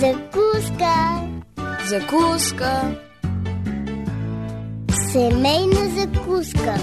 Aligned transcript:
Закуска. 0.00 0.94
Закуска. 1.88 2.96
Семейна 5.12 5.88
закуска. 5.98 6.74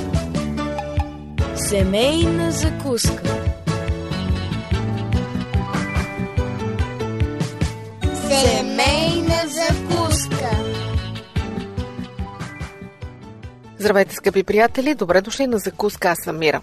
Семейна 1.55 2.51
закуска. 2.51 3.23
Семейна 8.29 9.41
закуска. 9.47 10.49
Здравейте, 13.77 14.15
скъпи 14.15 14.43
приятели! 14.43 14.95
Добре 14.95 15.21
дошли 15.21 15.47
на 15.47 15.57
закуска, 15.57 16.09
аз 16.09 16.17
съм 16.23 16.37
Мира. 16.37 16.61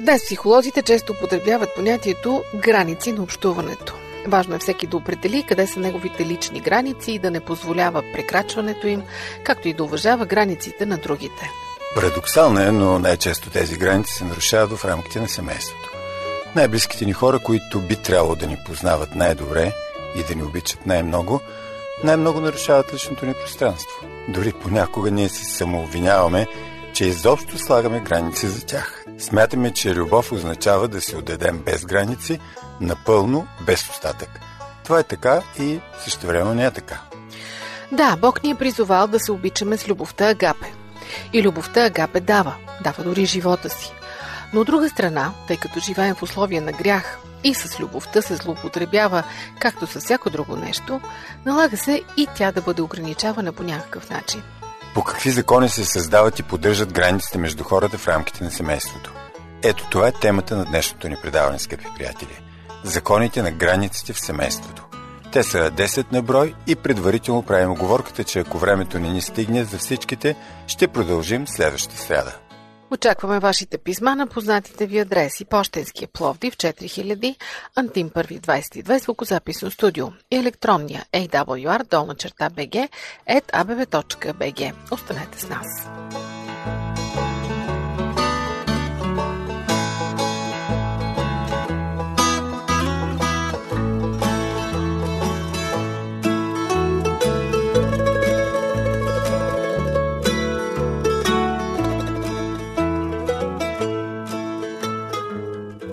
Днес 0.00 0.24
психолозите 0.24 0.82
често 0.82 1.12
употребяват 1.12 1.68
понятието 1.76 2.42
граници 2.62 3.12
на 3.12 3.22
общуването. 3.22 3.94
Важно 4.28 4.54
е 4.54 4.58
всеки 4.58 4.86
да 4.86 4.96
определи 4.96 5.42
къде 5.48 5.66
са 5.66 5.80
неговите 5.80 6.26
лични 6.26 6.60
граници 6.60 7.12
и 7.12 7.18
да 7.18 7.30
не 7.30 7.40
позволява 7.40 8.02
прекрачването 8.12 8.86
им, 8.86 9.02
както 9.44 9.68
и 9.68 9.72
да 9.74 9.84
уважава 9.84 10.26
границите 10.26 10.86
на 10.86 10.96
другите. 10.96 11.50
Парадоксално 11.94 12.60
е, 12.60 12.72
но 12.72 12.98
най-често 12.98 13.50
тези 13.50 13.76
граници 13.76 14.14
се 14.14 14.24
нарушават 14.24 14.78
в 14.78 14.84
рамките 14.84 15.20
на 15.20 15.28
семейството. 15.28 15.92
Най-близките 16.56 17.04
ни 17.04 17.12
хора, 17.12 17.38
които 17.38 17.80
би 17.80 17.96
трябвало 17.96 18.34
да 18.34 18.46
ни 18.46 18.56
познават 18.66 19.14
най-добре 19.14 19.72
и 20.16 20.22
да 20.22 20.34
ни 20.34 20.42
обичат 20.42 20.86
най-много, 20.86 21.40
най-много 22.04 22.40
нарушават 22.40 22.94
личното 22.94 23.26
ни 23.26 23.34
пространство. 23.34 23.96
Дори 24.28 24.52
понякога 24.52 25.10
ние 25.10 25.28
се 25.28 25.44
самообвиняваме, 25.44 26.46
че 26.92 27.04
изобщо 27.04 27.58
слагаме 27.58 28.00
граници 28.00 28.46
за 28.46 28.66
тях. 28.66 29.04
Смятаме, 29.18 29.70
че 29.70 29.94
любов 29.94 30.32
означава 30.32 30.88
да 30.88 31.00
се 31.00 31.16
отдадем 31.16 31.58
без 31.58 31.84
граници, 31.84 32.38
напълно, 32.80 33.46
без 33.66 33.90
остатък. 33.90 34.40
Това 34.84 35.00
е 35.00 35.02
така 35.02 35.42
и 35.58 35.80
също 36.04 36.26
време 36.26 36.54
не 36.54 36.64
е 36.64 36.70
така. 36.70 37.00
Да, 37.92 38.16
Бог 38.16 38.42
ни 38.42 38.50
е 38.50 38.54
призовал 38.54 39.06
да 39.06 39.20
се 39.20 39.32
обичаме 39.32 39.76
с 39.76 39.88
любовта 39.88 40.28
Агапе. 40.28 40.72
И 41.32 41.42
любовта 41.42 41.84
Агапе 41.84 42.20
дава, 42.20 42.54
дава 42.84 43.04
дори 43.04 43.26
живота 43.26 43.70
си. 43.70 43.92
Но 44.52 44.60
от 44.60 44.66
друга 44.66 44.88
страна, 44.88 45.32
тъй 45.48 45.56
като 45.56 45.80
живеем 45.80 46.14
в 46.14 46.22
условия 46.22 46.62
на 46.62 46.72
грях 46.72 47.18
и 47.44 47.54
с 47.54 47.80
любовта 47.80 48.22
се 48.22 48.36
злоупотребява, 48.36 49.22
както 49.60 49.86
с 49.86 50.00
всяко 50.00 50.30
друго 50.30 50.56
нещо, 50.56 51.00
налага 51.46 51.76
се 51.76 52.02
и 52.16 52.28
тя 52.36 52.52
да 52.52 52.62
бъде 52.62 52.82
ограничавана 52.82 53.52
по 53.52 53.62
някакъв 53.62 54.10
начин. 54.10 54.42
По 54.94 55.04
какви 55.04 55.30
закони 55.30 55.68
се 55.68 55.84
създават 55.84 56.38
и 56.38 56.42
поддържат 56.42 56.92
границите 56.92 57.38
между 57.38 57.64
хората 57.64 57.98
в 57.98 58.08
рамките 58.08 58.44
на 58.44 58.50
семейството? 58.50 59.12
Ето 59.62 59.86
това 59.90 60.08
е 60.08 60.12
темата 60.12 60.56
на 60.56 60.64
днешното 60.64 61.08
ни 61.08 61.16
предаване, 61.22 61.58
скъпи 61.58 61.84
приятели. 61.96 62.47
Законите 62.84 63.42
на 63.42 63.50
границите 63.50 64.12
в 64.12 64.20
семейството. 64.20 64.84
Те 65.32 65.42
са 65.42 65.70
10 65.70 66.12
на 66.12 66.22
брой 66.22 66.54
и 66.66 66.76
предварително 66.76 67.42
правим 67.42 67.70
оговорката, 67.70 68.24
че 68.24 68.38
ако 68.38 68.58
времето 68.58 68.98
не 68.98 69.12
ни 69.12 69.20
стигне 69.20 69.64
за 69.64 69.78
всичките, 69.78 70.36
ще 70.66 70.88
продължим 70.88 71.48
следващата 71.48 72.00
сряда. 72.00 72.38
Очакваме 72.90 73.38
вашите 73.38 73.78
писма 73.78 74.16
на 74.16 74.26
познатите 74.26 74.86
ви 74.86 74.98
адреси 74.98 75.44
Пощенския 75.44 76.08
Пловдив 76.08 76.56
4000 76.56 77.36
Антим 77.76 78.10
1 78.10 78.40
22 78.40 79.02
звукозаписно 79.02 79.70
студио 79.70 80.06
и 80.30 80.36
електронния 80.36 81.04
awr 81.12 81.88
долна 81.90 82.14
черта 82.14 82.50
bg 82.50 82.88
at 83.30 83.44
abv.bg. 83.46 84.72
Останете 84.90 85.40
с 85.40 85.48
нас. 85.48 85.66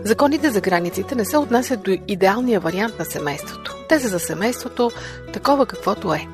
Законите 0.06 0.52
за 0.52 0.62
границите 0.62 1.16
не 1.16 1.26
се 1.26 1.38
отнасят 1.38 1.84
до 1.84 1.92
идеалния 2.08 2.60
вариант 2.60 3.00
на 3.00 3.06
семейството. 3.06 3.76
Те 3.90 4.00
са 4.00 4.08
за 4.08 4.20
семейството 4.20 4.92
такова 5.34 5.66
каквото 5.66 6.14
е. 6.14 6.28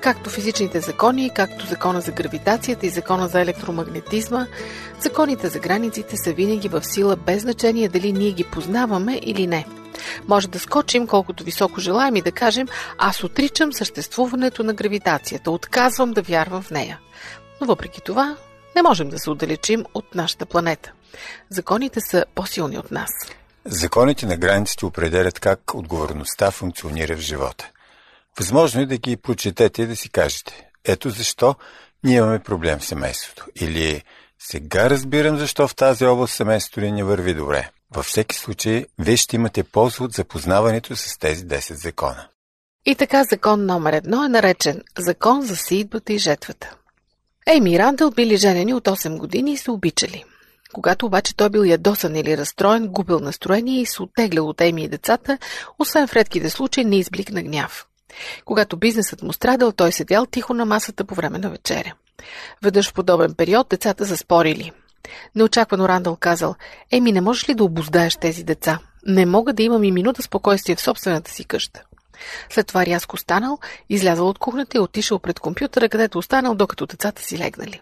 Както 0.00 0.30
физичните 0.30 0.80
закони, 0.80 1.30
както 1.34 1.66
закона 1.66 2.00
за 2.00 2.12
гравитацията 2.12 2.86
и 2.86 2.90
закона 2.90 3.28
за 3.28 3.40
електромагнетизма, 3.40 4.46
законите 5.00 5.48
за 5.48 5.58
границите 5.58 6.16
са 6.16 6.32
винаги 6.32 6.68
в 6.68 6.84
сила 6.84 7.16
без 7.16 7.42
значение 7.42 7.88
дали 7.88 8.12
ние 8.12 8.32
ги 8.32 8.44
познаваме 8.44 9.20
или 9.22 9.46
не. 9.46 9.66
Може 10.28 10.48
да 10.48 10.58
скочим 10.58 11.06
колкото 11.06 11.44
високо 11.44 11.80
желаем 11.80 12.16
и 12.16 12.22
да 12.22 12.32
кажем 12.32 12.68
аз 12.98 13.24
отричам 13.24 13.72
съществуването 13.72 14.62
на 14.62 14.74
гравитацията, 14.74 15.50
отказвам 15.50 16.12
да 16.12 16.22
вярвам 16.22 16.62
в 16.62 16.70
нея. 16.70 17.00
Но 17.60 17.66
въпреки 17.66 18.00
това 18.00 18.36
не 18.76 18.82
можем 18.82 19.08
да 19.08 19.18
се 19.18 19.30
отдалечим 19.30 19.84
от 19.94 20.14
нашата 20.14 20.46
планета. 20.46 20.92
Законите 21.50 22.00
са 22.00 22.24
по-силни 22.34 22.78
от 22.78 22.90
нас. 22.90 23.10
Законите 23.64 24.26
на 24.26 24.36
границите 24.36 24.86
определят 24.86 25.40
как 25.40 25.74
отговорността 25.74 26.50
функционира 26.50 27.16
в 27.16 27.20
живота. 27.20 27.70
Възможно 28.38 28.80
е 28.80 28.86
да 28.86 28.96
ги 28.96 29.16
прочетете 29.16 29.82
и 29.82 29.86
да 29.86 29.96
си 29.96 30.08
кажете. 30.08 30.68
Ето 30.84 31.10
защо 31.10 31.54
ние 32.04 32.16
имаме 32.16 32.38
проблем 32.38 32.78
в 32.78 32.84
семейството. 32.84 33.46
Или 33.60 34.02
сега 34.38 34.90
разбирам 34.90 35.38
защо 35.38 35.68
в 35.68 35.74
тази 35.74 36.06
област 36.06 36.34
семейството 36.34 36.80
ни 36.80 36.92
не 36.92 37.04
върви 37.04 37.34
добре. 37.34 37.70
Във 37.94 38.06
всеки 38.06 38.36
случай, 38.36 38.86
вие 38.98 39.16
ще 39.16 39.36
имате 39.36 39.62
полза 39.62 40.04
от 40.04 40.12
запознаването 40.12 40.96
с 40.96 41.18
тези 41.18 41.44
10 41.46 41.72
закона. 41.74 42.28
И 42.86 42.94
така 42.94 43.24
закон 43.24 43.66
номер 43.66 43.92
едно 43.92 44.24
е 44.24 44.28
наречен 44.28 44.82
Закон 44.98 45.42
за 45.42 45.56
сидбата 45.56 46.12
и 46.12 46.18
жетвата. 46.18 46.74
Ейми 47.46 47.72
и 47.72 47.78
Рандъл 47.78 48.10
били 48.10 48.36
женени 48.36 48.74
от 48.74 48.84
8 48.84 49.18
години 49.18 49.52
и 49.52 49.56
се 49.56 49.70
обичали. 49.70 50.24
Когато 50.74 51.06
обаче 51.06 51.36
той 51.36 51.50
бил 51.50 51.62
ядосан 51.62 52.16
или 52.16 52.36
разстроен, 52.36 52.88
губил 52.88 53.20
настроение 53.20 53.80
и 53.80 53.86
се 53.86 54.02
оттеглял 54.02 54.48
от 54.48 54.60
Еми 54.60 54.84
и 54.84 54.88
децата, 54.88 55.38
освен 55.78 56.06
в 56.06 56.12
редките 56.12 56.50
случаи 56.50 56.84
не 56.84 56.98
изблик 56.98 57.32
на 57.32 57.42
гняв. 57.42 57.86
Когато 58.44 58.76
бизнесът 58.76 59.22
му 59.22 59.32
страдал, 59.32 59.72
той 59.72 59.92
седял 59.92 60.26
тихо 60.26 60.54
на 60.54 60.64
масата 60.64 61.04
по 61.04 61.14
време 61.14 61.38
на 61.38 61.50
вечеря. 61.50 61.94
Веднъж 62.62 62.88
в 62.88 62.94
подобен 62.94 63.34
период 63.34 63.68
децата 63.68 64.06
са 64.06 64.16
спорили. 64.16 64.72
Неочаквано 65.34 65.88
Рандъл 65.88 66.16
казал, 66.16 66.54
Еми, 66.90 67.12
не 67.12 67.20
можеш 67.20 67.48
ли 67.48 67.54
да 67.54 67.64
обоздаеш 67.64 68.16
тези 68.16 68.44
деца? 68.44 68.78
Не 69.06 69.26
мога 69.26 69.52
да 69.52 69.62
имам 69.62 69.84
и 69.84 69.92
минута 69.92 70.22
спокойствие 70.22 70.76
в 70.76 70.80
собствената 70.80 71.30
си 71.30 71.44
къща. 71.44 71.82
След 72.50 72.66
това 72.66 72.86
рязко 72.86 73.16
станал, 73.16 73.58
излязъл 73.88 74.28
от 74.28 74.38
кухнята 74.38 74.76
и 74.76 74.80
отишъл 74.80 75.18
пред 75.18 75.40
компютъра, 75.40 75.88
където 75.88 76.18
останал, 76.18 76.54
докато 76.54 76.86
децата 76.86 77.22
си 77.22 77.38
легнали. 77.38 77.80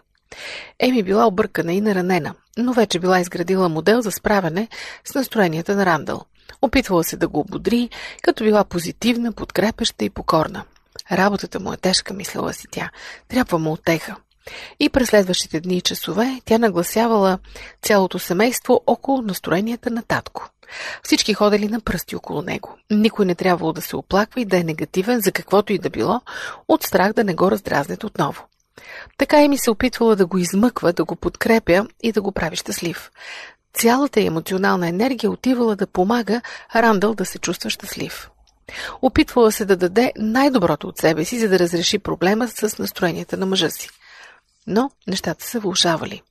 Еми 0.83 1.03
била 1.03 1.27
объркана 1.27 1.73
и 1.73 1.81
наранена, 1.81 2.33
но 2.57 2.73
вече 2.73 2.99
била 2.99 3.19
изградила 3.19 3.69
модел 3.69 4.01
за 4.01 4.11
справяне 4.11 4.67
с 5.05 5.15
настроенията 5.15 5.75
на 5.75 5.85
Рандъл. 5.85 6.21
Опитвала 6.61 7.03
се 7.03 7.17
да 7.17 7.27
го 7.27 7.39
ободри, 7.39 7.89
като 8.21 8.43
била 8.43 8.63
позитивна, 8.63 9.31
подкрепеща 9.31 10.05
и 10.05 10.09
покорна. 10.09 10.63
Работата 11.11 11.59
му 11.59 11.73
е 11.73 11.77
тежка, 11.77 12.13
мислила 12.13 12.53
си 12.53 12.67
тя. 12.71 12.89
Трябва 13.27 13.59
му 13.59 13.71
отеха. 13.71 14.15
И 14.79 14.89
през 14.89 15.09
следващите 15.09 15.59
дни 15.59 15.77
и 15.77 15.81
часове 15.81 16.41
тя 16.45 16.57
нагласявала 16.57 17.39
цялото 17.81 18.19
семейство 18.19 18.81
около 18.87 19.21
настроенията 19.21 19.91
на 19.91 20.03
татко. 20.03 20.49
Всички 21.03 21.33
ходели 21.33 21.67
на 21.67 21.81
пръсти 21.81 22.15
около 22.15 22.41
него. 22.41 22.77
Никой 22.91 23.25
не 23.25 23.35
трябвало 23.35 23.73
да 23.73 23.81
се 23.81 23.95
оплаква 23.95 24.41
и 24.41 24.45
да 24.45 24.57
е 24.57 24.63
негативен 24.63 25.21
за 25.21 25.31
каквото 25.31 25.73
и 25.73 25.79
да 25.79 25.89
било, 25.89 26.21
от 26.67 26.83
страх 26.83 27.13
да 27.13 27.23
не 27.23 27.33
го 27.33 27.51
раздразнят 27.51 28.03
отново. 28.03 28.43
Така 29.17 29.41
и 29.41 29.47
ми 29.47 29.57
се 29.57 29.71
опитвала 29.71 30.15
да 30.15 30.25
го 30.25 30.37
измъква, 30.37 30.93
да 30.93 31.05
го 31.05 31.15
подкрепя 31.15 31.87
и 32.03 32.11
да 32.11 32.21
го 32.21 32.31
прави 32.31 32.55
щастлив. 32.55 33.11
Цялата 33.73 34.21
емоционална 34.21 34.87
енергия 34.87 35.31
отивала 35.31 35.75
да 35.75 35.87
помага 35.87 36.41
Рандъл 36.75 37.13
да 37.13 37.25
се 37.25 37.39
чувства 37.39 37.69
щастлив. 37.69 38.29
Опитвала 39.01 39.51
се 39.51 39.65
да 39.65 39.75
даде 39.75 40.11
най-доброто 40.17 40.87
от 40.87 40.97
себе 40.97 41.25
си, 41.25 41.39
за 41.39 41.49
да 41.49 41.59
разреши 41.59 41.99
проблема 41.99 42.47
с 42.47 42.77
настроенията 42.77 43.37
на 43.37 43.45
мъжа 43.45 43.69
си. 43.69 43.89
Но 44.67 44.91
нещата 45.07 45.45
се 45.45 45.59
влушавали. 45.59 46.21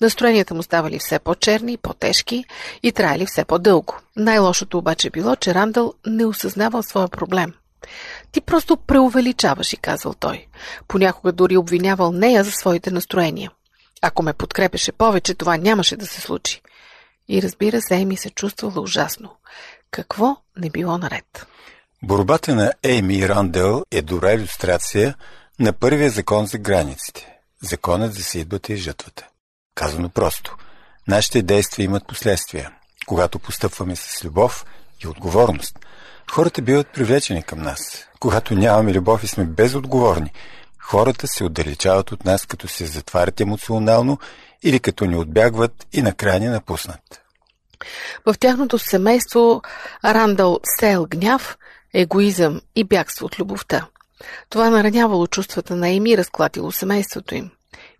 Настроенията 0.00 0.54
му 0.54 0.62
ставали 0.62 0.98
все 0.98 1.18
по-черни 1.18 1.72
и 1.72 1.76
по-тежки 1.76 2.44
и 2.82 2.92
траяли 2.92 3.26
все 3.26 3.44
по-дълго. 3.44 3.98
Най-лошото 4.16 4.78
обаче 4.78 5.10
било, 5.10 5.36
че 5.36 5.54
Рандъл 5.54 5.94
не 6.06 6.26
осъзнавал 6.26 6.82
своя 6.82 7.08
проблем. 7.08 7.52
Ти 8.32 8.40
просто 8.40 8.76
преувеличаваш, 8.76 9.72
и 9.72 9.76
казал 9.76 10.14
той. 10.14 10.46
Понякога 10.88 11.32
дори 11.32 11.56
обвинявал 11.56 12.12
нея 12.12 12.44
за 12.44 12.52
своите 12.52 12.90
настроения. 12.90 13.50
Ако 14.02 14.22
ме 14.22 14.32
подкрепеше 14.32 14.92
повече, 14.92 15.34
това 15.34 15.56
нямаше 15.56 15.96
да 15.96 16.06
се 16.06 16.20
случи. 16.20 16.62
И 17.28 17.42
разбира 17.42 17.80
се, 17.80 17.96
Еми 17.96 18.16
се 18.16 18.30
чувствала 18.30 18.80
ужасно. 18.80 19.30
Какво 19.90 20.36
не 20.56 20.70
било 20.70 20.98
наред? 20.98 21.46
Борбата 22.02 22.54
на 22.54 22.72
Ейми 22.82 23.28
Рандел 23.28 23.82
е 23.90 24.02
добра 24.02 24.32
иллюстрация 24.32 25.14
на 25.60 25.72
първия 25.72 26.10
закон 26.10 26.46
за 26.46 26.58
границите. 26.58 27.34
Законът 27.62 28.14
за 28.14 28.22
съдбата 28.22 28.72
и 28.72 28.76
жътвата. 28.76 29.26
Казано 29.74 30.08
просто. 30.08 30.56
Нашите 31.08 31.42
действия 31.42 31.84
имат 31.84 32.06
последствия. 32.06 32.70
Когато 33.06 33.38
постъпваме 33.38 33.96
с 33.96 34.24
любов 34.24 34.64
и 35.04 35.08
отговорност, 35.08 35.78
Хората 36.30 36.62
биват 36.62 36.86
привлечени 36.86 37.42
към 37.42 37.62
нас. 37.62 38.08
Когато 38.20 38.54
нямаме 38.54 38.92
любов 38.92 39.24
и 39.24 39.26
сме 39.26 39.44
безотговорни, 39.44 40.32
хората 40.78 41.26
се 41.26 41.44
отдалечават 41.44 42.12
от 42.12 42.24
нас, 42.24 42.46
като 42.46 42.68
се 42.68 42.86
затварят 42.86 43.40
емоционално 43.40 44.18
или 44.62 44.80
като 44.80 45.04
ни 45.04 45.16
отбягват 45.16 45.86
и 45.92 46.02
накрая 46.02 46.40
ни 46.40 46.48
напуснат. 46.48 47.22
В 48.26 48.34
тяхното 48.40 48.78
семейство 48.78 49.62
Рандъл 50.04 50.60
сеял 50.80 51.06
гняв, 51.10 51.58
егоизъм 51.94 52.60
и 52.76 52.84
бягство 52.84 53.26
от 53.26 53.40
любовта. 53.40 53.86
Това 54.48 54.70
наранявало 54.70 55.26
чувствата 55.26 55.76
на 55.76 55.88
Еми 55.88 56.10
и 56.10 56.18
разклатило 56.18 56.72
семейството 56.72 57.34
им. 57.34 57.50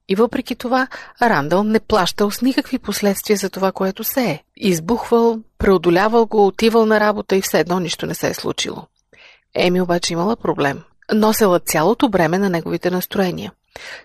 И 0.08 0.14
въпреки 0.14 0.54
това, 0.54 0.86
Рандъл 1.22 1.64
не 1.64 1.80
плащал 1.80 2.30
с 2.30 2.42
никакви 2.42 2.78
последствия 2.78 3.36
за 3.36 3.50
това, 3.50 3.72
което 3.72 4.04
се 4.04 4.24
е. 4.24 4.42
Избухвал, 4.56 5.38
преодолявал 5.58 6.26
го, 6.26 6.46
отивал 6.46 6.86
на 6.86 7.00
работа 7.00 7.36
и 7.36 7.42
все 7.42 7.60
едно 7.60 7.80
нищо 7.80 8.06
не 8.06 8.14
се 8.14 8.28
е 8.28 8.34
случило. 8.34 8.86
Еми 9.54 9.80
обаче 9.80 10.12
имала 10.12 10.36
проблем. 10.36 10.82
Носела 11.12 11.60
цялото 11.60 12.08
бреме 12.08 12.38
на 12.38 12.50
неговите 12.50 12.90
настроения. 12.90 13.52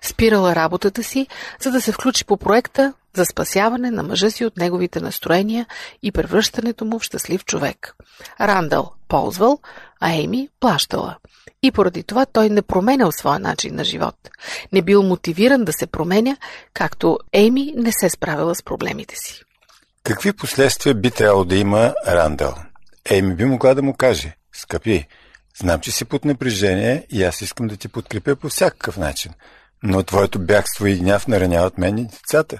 Спирала 0.01 0.55
работата 0.55 1.03
си, 1.03 1.27
за 1.59 1.71
да 1.71 1.81
се 1.81 1.91
включи 1.91 2.25
по 2.25 2.37
проекта 2.37 2.93
за 3.13 3.25
спасяване 3.25 3.91
на 3.91 4.03
мъжа 4.03 4.31
си 4.31 4.45
от 4.45 4.57
неговите 4.57 5.01
настроения 5.01 5.65
и 6.03 6.11
превръщането 6.11 6.85
му 6.85 6.99
в 6.99 7.03
щастлив 7.03 7.45
човек. 7.45 7.95
Рандъл 8.41 8.91
ползвал, 9.07 9.59
а 9.99 10.13
Еми 10.13 10.49
плащала. 10.59 11.17
И 11.63 11.71
поради 11.71 12.03
това 12.03 12.25
той 12.25 12.49
не 12.49 12.61
променял 12.61 13.11
своя 13.11 13.39
начин 13.39 13.75
на 13.75 13.83
живот. 13.83 14.15
Не 14.71 14.81
бил 14.81 15.03
мотивиран 15.03 15.63
да 15.65 15.73
се 15.73 15.87
променя, 15.87 16.37
както 16.73 17.19
Еми 17.33 17.73
не 17.75 17.91
се 17.91 18.09
справила 18.09 18.55
с 18.55 18.63
проблемите 18.63 19.15
си. 19.15 19.41
Какви 20.03 20.33
последствия 20.33 20.95
би 20.95 21.11
трябвало 21.11 21.45
да 21.45 21.55
има 21.55 21.93
Рандъл? 22.07 22.55
Еми 23.09 23.35
би 23.35 23.45
могла 23.45 23.73
да 23.73 23.81
му 23.81 23.93
каже, 23.93 24.35
скъпи, 24.53 25.07
знам, 25.57 25.79
че 25.79 25.91
си 25.91 26.05
под 26.05 26.25
напрежение 26.25 27.05
и 27.09 27.23
аз 27.23 27.41
искам 27.41 27.67
да 27.67 27.77
ти 27.77 27.87
подкрепя 27.87 28.35
по 28.35 28.49
всякакъв 28.49 28.97
начин, 28.97 29.31
но 29.83 30.03
твоето 30.03 30.39
бягство 30.39 30.87
и 30.87 30.97
гняв 30.97 31.27
нараняват 31.27 31.77
мен 31.77 31.97
и 31.97 32.05
децата. 32.07 32.59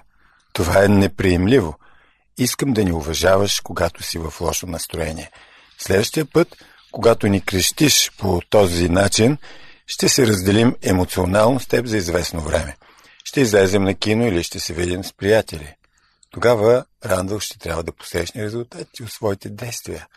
Това 0.54 0.84
е 0.84 0.88
неприемливо. 0.88 1.76
Искам 2.38 2.74
да 2.74 2.84
ни 2.84 2.92
уважаваш, 2.92 3.60
когато 3.60 4.04
си 4.04 4.18
в 4.18 4.42
лошо 4.42 4.68
настроение. 4.68 5.32
Следващия 5.78 6.26
път, 6.26 6.56
когато 6.92 7.28
ни 7.28 7.42
крещиш 7.42 8.12
по 8.18 8.42
този 8.50 8.90
начин, 8.90 9.38
ще 9.88 10.10
се 10.10 10.28
разделим 10.28 10.76
емоционално 10.82 11.60
с 11.60 11.68
теб 11.68 11.86
за 11.86 11.98
известно 11.98 12.42
време. 12.42 12.78
Ще 13.24 13.42
излезем 13.42 13.84
на 13.84 13.94
кино 13.94 14.28
или 14.28 14.44
ще 14.44 14.60
се 14.60 14.74
видим 14.74 15.04
с 15.04 15.14
приятели. 15.14 15.76
Тогава 16.32 16.86
Рандъл 17.06 17.40
ще 17.40 17.60
трябва 17.60 17.84
да 17.84 17.92
посрещне 17.92 18.44
резултати 18.44 19.04
от 19.04 19.12
своите 19.12 19.50
действия. 19.50 20.08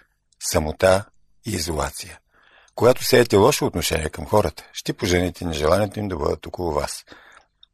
Самота 0.41 1.05
и 1.47 1.51
изолация. 1.51 2.19
Когато 2.75 3.05
сеете 3.05 3.37
лошо 3.37 3.67
отношение 3.67 4.09
към 4.09 4.27
хората, 4.27 4.65
ще 4.73 4.93
пожените 4.93 5.45
нежеланието 5.45 5.99
им 5.99 6.09
да 6.09 6.17
бъдат 6.17 6.47
около 6.47 6.73
вас. 6.73 7.05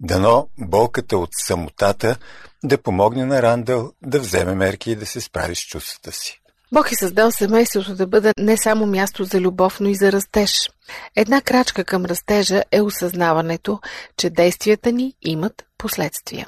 Дано 0.01 0.49
болката 0.59 1.19
от 1.19 1.31
самотата 1.33 2.17
да 2.65 2.83
помогне 2.83 3.25
на 3.25 3.43
Рандъл 3.43 3.93
да 4.03 4.21
вземе 4.21 4.55
мерки 4.55 4.91
и 4.91 4.97
да 4.97 5.07
се 5.07 5.21
справи 5.21 5.55
с 5.55 5.61
чувствата 5.61 6.13
си. 6.13 6.41
Бог 6.73 6.93
е 6.93 6.97
създал 6.97 7.31
семейството 7.31 7.95
да 7.95 8.07
бъде 8.07 8.33
не 8.39 8.57
само 8.57 8.87
място 8.87 9.25
за 9.25 9.41
любов, 9.41 9.81
но 9.81 9.89
и 9.89 9.95
за 9.95 10.13
растеж. 10.13 10.71
Една 11.17 11.41
крачка 11.41 11.85
към 11.85 12.05
растежа 12.05 12.63
е 12.73 12.81
осъзнаването, 12.81 13.81
че 14.17 14.31
действията 14.31 14.93
ни 14.93 15.15
имат 15.23 15.65
последствия. 15.79 16.47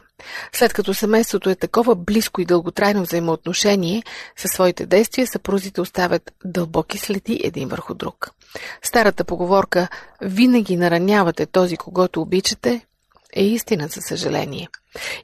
След 0.53 0.73
като 0.73 0.95
семейството 0.95 1.51
е 1.51 1.55
такова 1.55 1.95
близко 1.95 2.41
и 2.41 2.45
дълготрайно 2.45 3.03
взаимоотношение, 3.03 4.03
със 4.37 4.51
своите 4.51 4.87
действия 4.87 5.27
съпрузите 5.27 5.81
оставят 5.81 6.33
дълбоки 6.45 6.99
следи 6.99 7.41
един 7.45 7.69
върху 7.69 7.95
друг. 7.95 8.31
Старата 8.83 9.25
поговорка 9.25 9.89
«Винаги 10.21 10.77
наранявате 10.77 11.47
този, 11.47 11.77
когато 11.77 12.21
обичате» 12.21 12.87
е 13.37 13.45
истина, 13.45 13.89
за 13.89 14.01
съжаление. 14.01 14.69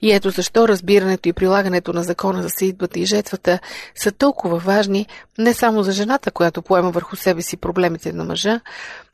И 0.03 0.13
ето 0.13 0.31
защо 0.31 0.69
разбирането 0.69 1.29
и 1.29 1.33
прилагането 1.33 1.93
на 1.93 2.03
закона 2.03 2.43
за 2.43 2.49
съидбата 2.51 3.01
и 3.01 3.07
жетвата 3.07 3.59
са 3.95 4.13
толкова 4.13 4.59
важни 4.59 5.07
не 5.39 5.55
само 5.55 5.83
за 5.83 5.93
жената, 5.93 6.31
която 6.31 6.63
поема 6.63 6.91
върху 6.91 7.17
себе 7.17 7.43
си 7.43 7.57
проблемите 7.57 8.13
на 8.13 8.25
мъжа, 8.25 8.61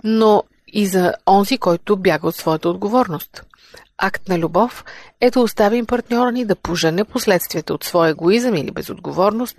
но 0.05 0.43
и 0.73 0.87
за 0.87 1.15
онзи, 1.27 1.59
който 1.59 1.97
бяга 1.97 2.29
от 2.29 2.37
своята 2.37 2.69
отговорност. 2.69 3.45
Акт 3.99 4.29
на 4.29 4.39
любов 4.39 4.85
е 5.21 5.31
да 5.31 5.41
оставим 5.41 5.87
партньора 5.87 6.33
ни 6.33 6.45
да 6.45 6.57
пожене 6.57 7.05
последствията 7.05 7.75
от 7.75 7.85
своя 7.85 8.11
егоизъм 8.11 8.57
или 8.57 8.71
безотговорност, 8.71 9.57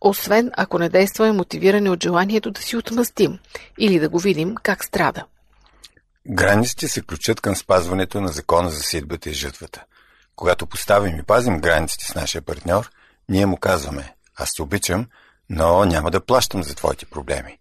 освен 0.00 0.50
ако 0.56 0.78
не 0.78 0.88
действаме 0.88 1.32
мотивирани 1.32 1.90
от 1.90 2.02
желанието 2.02 2.50
да 2.50 2.60
си 2.60 2.76
отмъстим 2.76 3.38
или 3.78 3.98
да 3.98 4.08
го 4.08 4.18
видим 4.18 4.54
как 4.62 4.84
страда. 4.84 5.24
Границите 6.30 6.88
се 6.88 7.02
ключат 7.02 7.40
към 7.40 7.56
спазването 7.56 8.20
на 8.20 8.28
закона 8.28 8.70
за 8.70 8.80
съдбата 8.80 9.30
и 9.30 9.32
жътвата. 9.32 9.84
Когато 10.38 10.66
поставим 10.66 11.18
и 11.18 11.22
пазим 11.22 11.60
границите 11.60 12.04
с 12.04 12.14
нашия 12.14 12.42
партньор, 12.42 12.90
ние 13.28 13.46
му 13.46 13.56
казваме 13.56 14.14
«Аз 14.36 14.54
те 14.54 14.62
обичам, 14.62 15.06
но 15.50 15.84
няма 15.84 16.10
да 16.10 16.24
плащам 16.24 16.62
за 16.62 16.74
твоите 16.74 17.06
проблеми». 17.06 17.58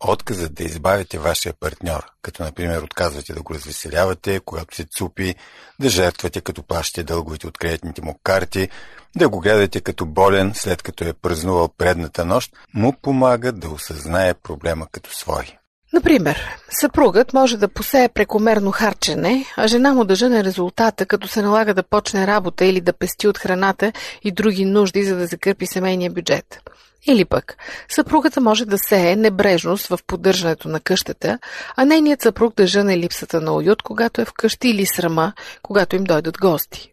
Отказът 0.00 0.54
да 0.54 0.64
избавите 0.64 1.18
вашия 1.18 1.54
партньор, 1.60 2.06
като 2.22 2.42
например 2.42 2.82
отказвате 2.82 3.32
да 3.32 3.42
го 3.42 3.54
развеселявате, 3.54 4.40
когато 4.40 4.76
се 4.76 4.84
цупи, 4.84 5.34
да 5.80 5.88
жертвате 5.88 6.40
като 6.40 6.62
плащате 6.62 7.02
дълговите 7.02 7.46
от 7.46 7.58
кредитните 7.58 8.02
му 8.02 8.18
карти, 8.22 8.68
да 9.16 9.28
го 9.28 9.40
гледате 9.40 9.80
като 9.80 10.06
болен, 10.06 10.52
след 10.54 10.82
като 10.82 11.04
е 11.04 11.12
празнувал 11.12 11.68
предната 11.68 12.24
нощ, 12.24 12.52
му 12.74 12.92
помага 13.02 13.52
да 13.52 13.68
осъзнае 13.68 14.34
проблема 14.34 14.86
като 14.92 15.14
свой. 15.14 15.58
Например, 15.92 16.58
съпругът 16.70 17.32
може 17.32 17.56
да 17.56 17.68
посее 17.68 18.08
прекомерно 18.08 18.70
харчене, 18.70 19.44
а 19.56 19.68
жена 19.68 19.92
му 19.92 20.04
да 20.04 20.14
жъне 20.14 20.44
резултата, 20.44 21.06
като 21.06 21.28
се 21.28 21.42
налага 21.42 21.74
да 21.74 21.82
почне 21.82 22.26
работа 22.26 22.64
или 22.64 22.80
да 22.80 22.92
пести 22.92 23.28
от 23.28 23.38
храната 23.38 23.92
и 24.22 24.32
други 24.32 24.64
нужди, 24.64 25.04
за 25.04 25.16
да 25.16 25.26
закърпи 25.26 25.66
семейния 25.66 26.10
бюджет. 26.10 26.60
Или 27.06 27.24
пък, 27.24 27.56
съпругата 27.88 28.40
може 28.40 28.64
да 28.64 28.78
сее 28.78 29.16
небрежност 29.16 29.86
в 29.86 29.98
поддържането 30.06 30.68
на 30.68 30.80
къщата, 30.80 31.38
а 31.76 31.84
нейният 31.84 32.22
съпруг 32.22 32.54
да 32.54 32.66
жъне 32.66 32.98
липсата 32.98 33.40
на 33.40 33.52
уют, 33.52 33.82
когато 33.82 34.20
е 34.20 34.24
вкъщи 34.24 34.68
или 34.68 34.86
срама, 34.86 35.32
когато 35.62 35.96
им 35.96 36.04
дойдат 36.04 36.38
гости. 36.38 36.92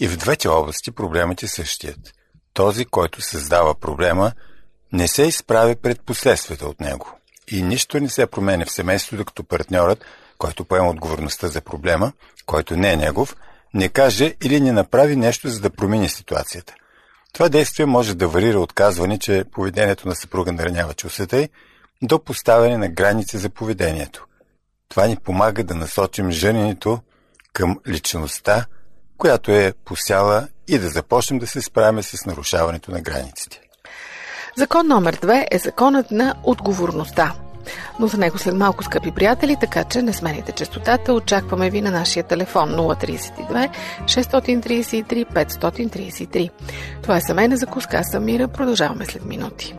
И 0.00 0.08
в 0.08 0.16
двете 0.16 0.48
области 0.48 0.90
проблемът 0.90 1.42
е 1.42 1.48
същият. 1.48 1.98
Този, 2.54 2.84
който 2.84 3.22
създава 3.22 3.74
проблема, 3.74 4.32
не 4.92 5.08
се 5.08 5.22
изправя 5.22 5.76
пред 5.82 6.00
последствията 6.00 6.66
от 6.66 6.80
него 6.80 7.17
и 7.50 7.62
нищо 7.62 8.00
не 8.00 8.08
се 8.08 8.26
променя 8.26 8.64
в 8.64 8.72
семейството, 8.72 9.16
докато 9.16 9.44
партньорът, 9.44 10.04
който 10.38 10.64
поема 10.64 10.90
отговорността 10.90 11.48
за 11.48 11.60
проблема, 11.60 12.12
който 12.46 12.76
не 12.76 12.92
е 12.92 12.96
негов, 12.96 13.36
не 13.74 13.88
каже 13.88 14.34
или 14.44 14.60
не 14.60 14.72
направи 14.72 15.16
нещо, 15.16 15.48
за 15.48 15.60
да 15.60 15.70
промени 15.70 16.08
ситуацията. 16.08 16.74
Това 17.32 17.48
действие 17.48 17.86
може 17.86 18.14
да 18.14 18.28
варира 18.28 18.60
от 18.60 18.72
казване, 18.72 19.18
че 19.18 19.44
поведението 19.52 20.08
на 20.08 20.14
съпруга 20.14 20.52
наранява 20.52 20.94
чувствата 20.94 21.38
й, 21.38 21.48
до 22.02 22.18
поставяне 22.18 22.76
на 22.76 22.88
граници 22.88 23.38
за 23.38 23.50
поведението. 23.50 24.26
Това 24.88 25.06
ни 25.06 25.16
помага 25.16 25.64
да 25.64 25.74
насочим 25.74 26.30
жененето 26.30 27.00
към 27.52 27.80
личността, 27.88 28.66
която 29.18 29.50
е 29.50 29.72
посяла 29.84 30.48
и 30.68 30.78
да 30.78 30.88
започнем 30.88 31.38
да 31.38 31.46
се 31.46 31.62
справяме 31.62 32.02
с 32.02 32.26
нарушаването 32.26 32.90
на 32.90 33.00
границите. 33.00 33.60
Закон 34.56 34.86
номер 34.86 35.18
две 35.22 35.48
е 35.50 35.58
законът 35.58 36.10
на 36.10 36.34
отговорността. 36.44 37.34
Но 38.00 38.06
за 38.06 38.18
него 38.18 38.38
след 38.38 38.54
малко, 38.54 38.84
скъпи 38.84 39.10
приятели, 39.10 39.56
така 39.60 39.84
че 39.84 40.02
не 40.02 40.12
смените 40.12 40.52
частотата. 40.52 41.12
Очакваме 41.12 41.70
ви 41.70 41.80
на 41.80 41.90
нашия 41.90 42.22
телефон 42.22 42.70
032 42.70 43.70
633 44.04 45.24
533. 45.24 46.50
Това 47.02 47.16
е 47.16 47.20
семейна 47.20 47.56
закуска. 47.56 47.96
Аз 47.96 48.10
съм 48.10 48.24
Мира. 48.24 48.48
Продължаваме 48.48 49.04
след 49.04 49.24
минути. 49.24 49.74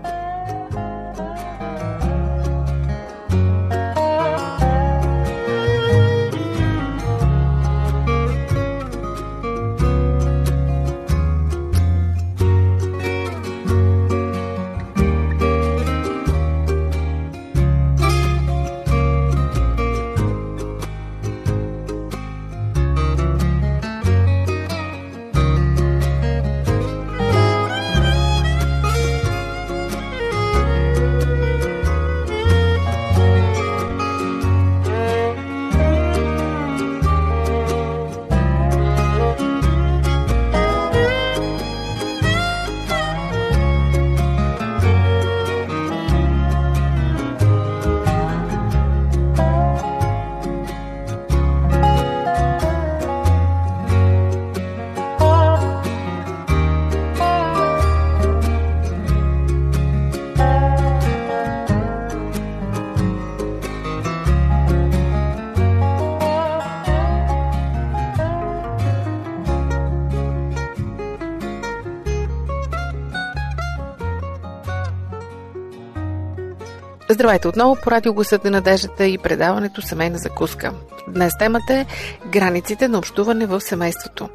Здравейте 77.20 77.48
отново 77.48 77.76
по 77.76 77.92
радио 77.92 78.14
Гласът 78.14 78.44
на 78.44 78.52
надеждата 78.52 79.06
и 79.06 79.18
предаването 79.18 79.82
Семейна 79.82 80.18
закуска. 80.18 80.74
Днес 81.08 81.38
темата 81.38 81.74
е 81.74 81.86
границите 82.28 82.88
на 82.88 82.98
общуване 82.98 83.46
в 83.46 83.62
семейството. 83.62 84.30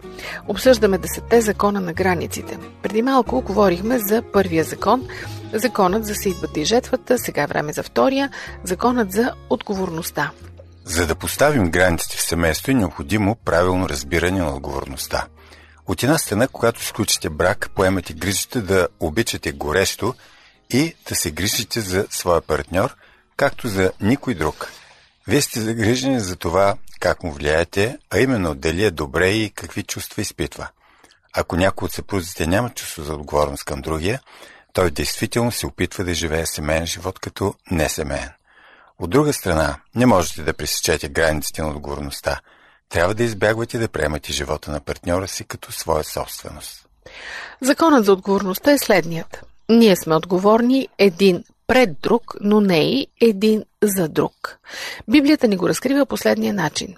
Обсъждаме 0.49 0.99
десетте 0.99 1.41
закона 1.41 1.81
на 1.81 1.93
границите. 1.93 2.59
Преди 2.83 3.03
малко 3.03 3.41
говорихме 3.41 3.99
за 3.99 4.23
първия 4.33 4.65
закон, 4.65 5.09
законът 5.53 6.07
за 6.07 6.15
съидбата 6.15 6.61
и 6.61 6.65
жетвата, 6.65 7.19
сега 7.19 7.43
е 7.43 7.47
време 7.47 7.73
за 7.73 7.83
втория, 7.83 8.31
законът 8.65 9.13
за 9.13 9.33
отговорността. 9.51 10.31
За 10.85 11.07
да 11.07 11.15
поставим 11.15 11.71
границите 11.71 12.17
в 12.17 12.23
семейство 12.23 12.71
е 12.73 12.75
необходимо 12.75 13.37
правилно 13.45 13.89
разбиране 13.89 14.39
на 14.39 14.55
отговорността. 14.55 15.27
От 15.87 16.03
една 16.03 16.19
страна, 16.19 16.49
когато 16.49 16.85
сключите 16.85 17.31
брак, 17.31 17.71
поемате 17.75 18.13
грижите 18.13 18.61
да 18.61 18.89
обичате 19.01 19.53
горещо 19.53 20.15
и 20.71 20.95
да 21.09 21.15
се 21.15 21.31
грижите 21.31 21.81
за 21.81 22.07
своя 22.11 22.41
партньор, 22.41 22.97
както 23.37 23.69
за 23.69 23.93
никой 24.01 24.35
друг. 24.35 24.73
Вие 25.27 25.43
сте 25.43 25.61
загрижени 25.61 26.21
за 26.21 26.37
това 26.37 26.77
как 27.01 27.23
му 27.23 27.33
влияете, 27.33 27.99
а 28.11 28.19
именно 28.19 28.55
дали 28.55 28.85
е 28.85 28.91
добре 28.91 29.31
и 29.31 29.51
какви 29.51 29.83
чувства 29.83 30.23
изпитва. 30.23 30.69
Ако 31.33 31.57
някой 31.57 31.87
от 31.87 31.93
съпрузите 31.93 32.47
няма 32.47 32.71
чувство 32.71 33.03
за 33.03 33.15
отговорност 33.15 33.65
към 33.65 33.81
другия, 33.81 34.21
той 34.73 34.91
действително 34.91 35.53
се 35.53 35.67
опитва 35.67 36.05
да 36.05 36.15
живее 36.15 36.47
семейен 36.47 36.87
живот 36.87 37.19
като 37.19 37.55
несемейен. 37.71 38.31
От 38.99 39.11
друга 39.11 39.33
страна, 39.33 39.77
не 39.95 40.07
можете 40.07 40.43
да 40.43 40.55
пресечете 40.55 41.09
границите 41.09 41.63
на 41.63 41.69
отговорността. 41.69 42.41
Трябва 42.89 43.15
да 43.15 43.25
избягвате 43.25 43.79
да 43.79 43.89
приемате 43.89 44.33
живота 44.33 44.71
на 44.71 44.81
партньора 44.81 45.29
си 45.29 45.45
като 45.45 45.73
своя 45.73 46.05
собственост. 46.05 46.87
Законът 47.61 48.05
за 48.05 48.13
отговорността 48.13 48.73
е 48.73 48.79
следният. 48.79 49.45
Ние 49.69 49.97
сме 49.97 50.15
отговорни 50.15 50.89
един 50.99 51.45
пред 51.67 52.01
друг, 52.01 52.35
но 52.41 52.61
не 52.61 52.79
и 52.79 53.07
един 53.21 53.65
за 53.83 54.09
друг. 54.09 54.59
Библията 55.09 55.49
ни 55.49 55.57
го 55.57 55.69
разкрива 55.69 56.07
последния 56.07 56.55
начин. 56.55 56.97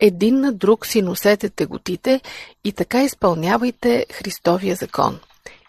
Един 0.00 0.40
на 0.40 0.52
друг 0.52 0.86
си 0.86 1.02
носете 1.02 1.50
теготите 1.50 2.20
и 2.64 2.72
така 2.72 3.02
изпълнявайте 3.02 4.06
Христовия 4.12 4.76
закон. 4.76 5.20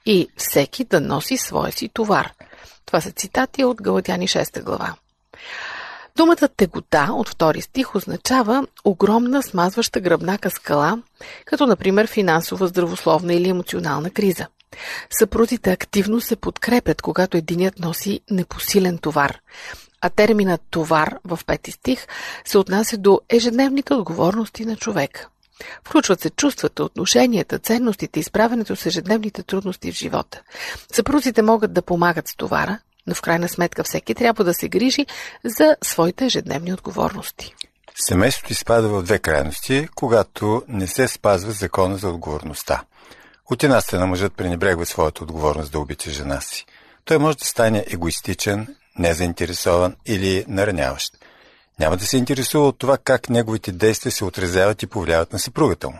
И 0.05 0.27
всеки 0.37 0.83
да 0.83 1.01
носи 1.01 1.37
своя 1.37 1.71
си 1.71 1.89
товар. 1.89 2.31
Това 2.85 3.01
са 3.01 3.11
цитати 3.11 3.63
от 3.63 3.81
Галатяни 3.81 4.27
6 4.27 4.63
глава. 4.63 4.95
Думата 6.17 6.47
тегота 6.57 7.07
от 7.11 7.29
втори 7.29 7.61
стих 7.61 7.95
означава 7.95 8.67
огромна 8.85 9.43
смазваща 9.43 9.99
гръбнака 9.99 10.49
скала, 10.49 11.01
като 11.45 11.67
например 11.67 12.07
финансова, 12.07 12.67
здравословна 12.67 13.33
или 13.33 13.49
емоционална 13.49 14.09
криза. 14.09 14.47
Съпрузите 15.09 15.71
активно 15.71 16.21
се 16.21 16.35
подкрепят, 16.35 17.01
когато 17.01 17.37
единият 17.37 17.79
носи 17.79 18.19
непосилен 18.31 18.97
товар. 18.97 19.39
А 20.01 20.09
терминът 20.09 20.61
товар 20.69 21.15
в 21.25 21.39
пети 21.45 21.71
стих 21.71 22.07
се 22.45 22.57
отнася 22.57 22.97
до 22.97 23.21
ежедневните 23.29 23.93
отговорности 23.93 24.65
на 24.65 24.75
човек. 24.75 25.27
Включват 25.83 26.21
се 26.21 26.29
чувствата, 26.29 26.83
отношенията, 26.83 27.59
ценностите 27.59 28.19
и 28.19 28.23
справянето 28.23 28.75
с 28.75 28.85
ежедневните 28.85 29.43
трудности 29.43 29.91
в 29.91 29.95
живота. 29.95 30.41
Съпрузите 30.93 31.41
могат 31.41 31.73
да 31.73 31.81
помагат 31.81 32.27
с 32.27 32.35
товара, 32.35 32.79
но 33.07 33.15
в 33.15 33.21
крайна 33.21 33.49
сметка 33.49 33.83
всеки 33.83 34.15
трябва 34.15 34.43
да 34.43 34.53
се 34.53 34.69
грижи 34.69 35.05
за 35.45 35.75
своите 35.83 36.25
ежедневни 36.25 36.73
отговорности. 36.73 37.55
Семейството 37.95 38.53
изпада 38.53 38.89
в 38.89 39.03
две 39.03 39.19
крайности, 39.19 39.87
когато 39.95 40.63
не 40.67 40.87
се 40.87 41.07
спазва 41.07 41.51
закона 41.51 41.97
за 41.97 42.09
отговорността. 42.09 42.83
От 43.51 43.63
една 43.63 43.81
страна 43.81 44.05
мъжът 44.05 44.33
пренебрегва 44.33 44.85
своята 44.85 45.23
отговорност 45.23 45.71
да 45.71 45.79
обича 45.79 46.11
жена 46.11 46.41
си. 46.41 46.65
Той 47.05 47.17
може 47.17 47.37
да 47.37 47.45
стане 47.45 47.85
егоистичен, 47.87 48.75
незаинтересован 48.99 49.95
или 50.05 50.45
нараняващ. 50.47 51.13
Няма 51.79 51.97
да 51.97 52.05
се 52.05 52.17
интересува 52.17 52.67
от 52.67 52.79
това 52.79 52.97
как 52.97 53.29
неговите 53.29 53.71
действия 53.71 54.11
се 54.11 54.25
отразяват 54.25 54.83
и 54.83 54.87
повлияват 54.87 55.33
на 55.33 55.39
съпругата 55.39 55.89
му. 55.89 55.99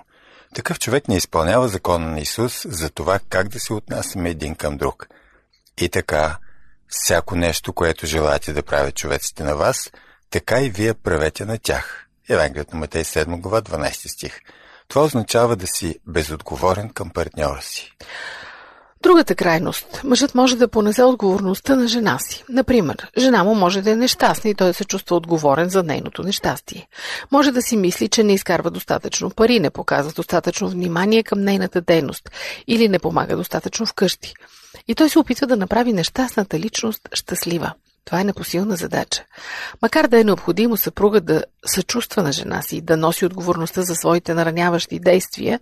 Такъв 0.56 0.80
човек 0.80 1.08
не 1.08 1.18
изпълнява 1.18 1.68
закона 1.68 2.08
на 2.08 2.20
Исус 2.20 2.66
за 2.70 2.90
това 2.90 3.20
как 3.30 3.48
да 3.48 3.60
се 3.60 3.74
отнасяме 3.74 4.30
един 4.30 4.56
към 4.56 4.78
друг. 4.78 5.08
И 5.82 5.90
така, 5.90 6.38
всяко 6.88 7.36
нещо, 7.36 7.74
което 7.74 8.06
желаете 8.06 8.54
да 8.54 8.64
правят 8.64 8.96
човеците 8.96 9.44
на 9.44 9.56
вас, 9.56 9.92
така 10.30 10.62
и 10.62 10.70
вие 10.70 10.94
правете 10.94 11.46
на 11.46 11.58
тях. 11.58 12.08
Евангелието 12.30 12.76
на 12.76 12.80
Матей 12.80 13.04
7 13.04 13.40
глава 13.40 13.62
12 13.62 14.08
стих. 14.08 14.42
Това 14.92 15.06
означава 15.06 15.56
да 15.56 15.68
си 15.68 15.96
безотговорен 16.08 16.90
към 16.90 17.10
партньора 17.10 17.62
си. 17.62 17.92
Другата 19.04 19.36
крайност. 19.36 20.02
Мъжът 20.04 20.36
може 20.36 20.58
да 20.58 20.68
понесе 20.68 21.04
отговорността 21.04 21.76
на 21.76 21.88
жена 21.88 22.20
си. 22.20 22.44
Например, 22.50 23.12
жена 23.18 23.44
му 23.44 23.56
може 23.56 23.82
да 23.82 23.92
е 23.92 23.96
нещастна 23.96 24.50
и 24.50 24.56
той 24.56 24.68
да 24.68 24.74
се 24.74 24.86
чувства 24.86 25.16
отговорен 25.16 25.70
за 25.70 25.84
нейното 25.84 26.24
нещастие. 26.24 26.88
Може 27.32 27.52
да 27.52 27.62
си 27.62 27.78
мисли, 27.78 28.08
че 28.08 28.24
не 28.24 28.34
изкарва 28.34 28.72
достатъчно 28.72 29.30
пари, 29.30 29.60
не 29.60 29.70
показва 29.70 30.12
достатъчно 30.12 30.70
внимание 30.70 31.24
към 31.24 31.42
нейната 31.42 31.82
дейност 31.82 32.30
или 32.68 32.90
не 32.90 33.00
помага 33.00 33.36
достатъчно 33.36 33.86
вкъщи. 33.86 34.34
И 34.88 34.96
той 34.96 35.10
се 35.10 35.20
опитва 35.20 35.48
да 35.48 35.58
направи 35.58 35.94
нещастната 35.94 36.60
личност 36.60 37.02
щастлива. 37.14 37.74
Това 38.12 38.22
е 38.22 38.24
непосилна 38.24 38.76
задача. 38.76 39.24
Макар 39.82 40.08
да 40.08 40.20
е 40.20 40.24
необходимо 40.24 40.78
съпруга 40.78 41.22
да 41.22 41.44
съчувства 41.66 42.24
на 42.24 42.32
жена 42.32 42.62
си 42.62 42.78
и 42.78 42.82
да 42.82 42.98
носи 42.98 43.26
отговорността 43.26 43.82
за 43.82 43.96
своите 43.96 44.34
нараняващи 44.34 45.00
действия, 45.00 45.60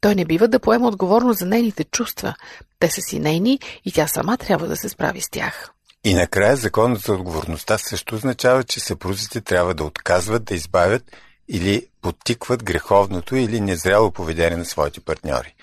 той 0.00 0.14
не 0.14 0.24
бива 0.24 0.48
да 0.48 0.58
поема 0.58 0.88
отговорност 0.88 1.38
за 1.38 1.46
нейните 1.46 1.84
чувства. 1.84 2.34
Те 2.78 2.90
са 2.90 3.00
си 3.00 3.18
нейни 3.18 3.58
и 3.84 3.92
тя 3.92 4.06
сама 4.06 4.36
трябва 4.36 4.66
да 4.66 4.76
се 4.76 4.88
справи 4.88 5.20
с 5.20 5.30
тях. 5.30 5.70
И 6.04 6.14
накрая 6.14 6.56
законът 6.56 7.00
за 7.00 7.12
отговорността 7.12 7.78
също 7.78 8.14
означава, 8.14 8.64
че 8.64 8.80
съпрузите 8.80 9.40
трябва 9.40 9.74
да 9.74 9.84
отказват 9.84 10.44
да 10.44 10.54
избавят 10.54 11.02
или 11.48 11.86
подтикват 12.02 12.64
греховното 12.64 13.36
или 13.36 13.60
незряло 13.60 14.10
поведение 14.10 14.56
на 14.56 14.64
своите 14.64 15.00
партньори. 15.00 15.54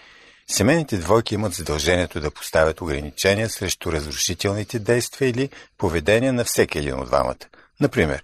Семейните 0.47 0.97
двойки 0.97 1.35
имат 1.35 1.53
задължението 1.53 2.19
да 2.19 2.31
поставят 2.31 2.81
ограничения 2.81 3.50
срещу 3.50 3.91
разрушителните 3.91 4.79
действия 4.79 5.29
или 5.29 5.50
поведения 5.77 6.33
на 6.33 6.43
всеки 6.43 6.77
един 6.77 7.00
от 7.00 7.07
двамата. 7.07 7.35
Например, 7.79 8.23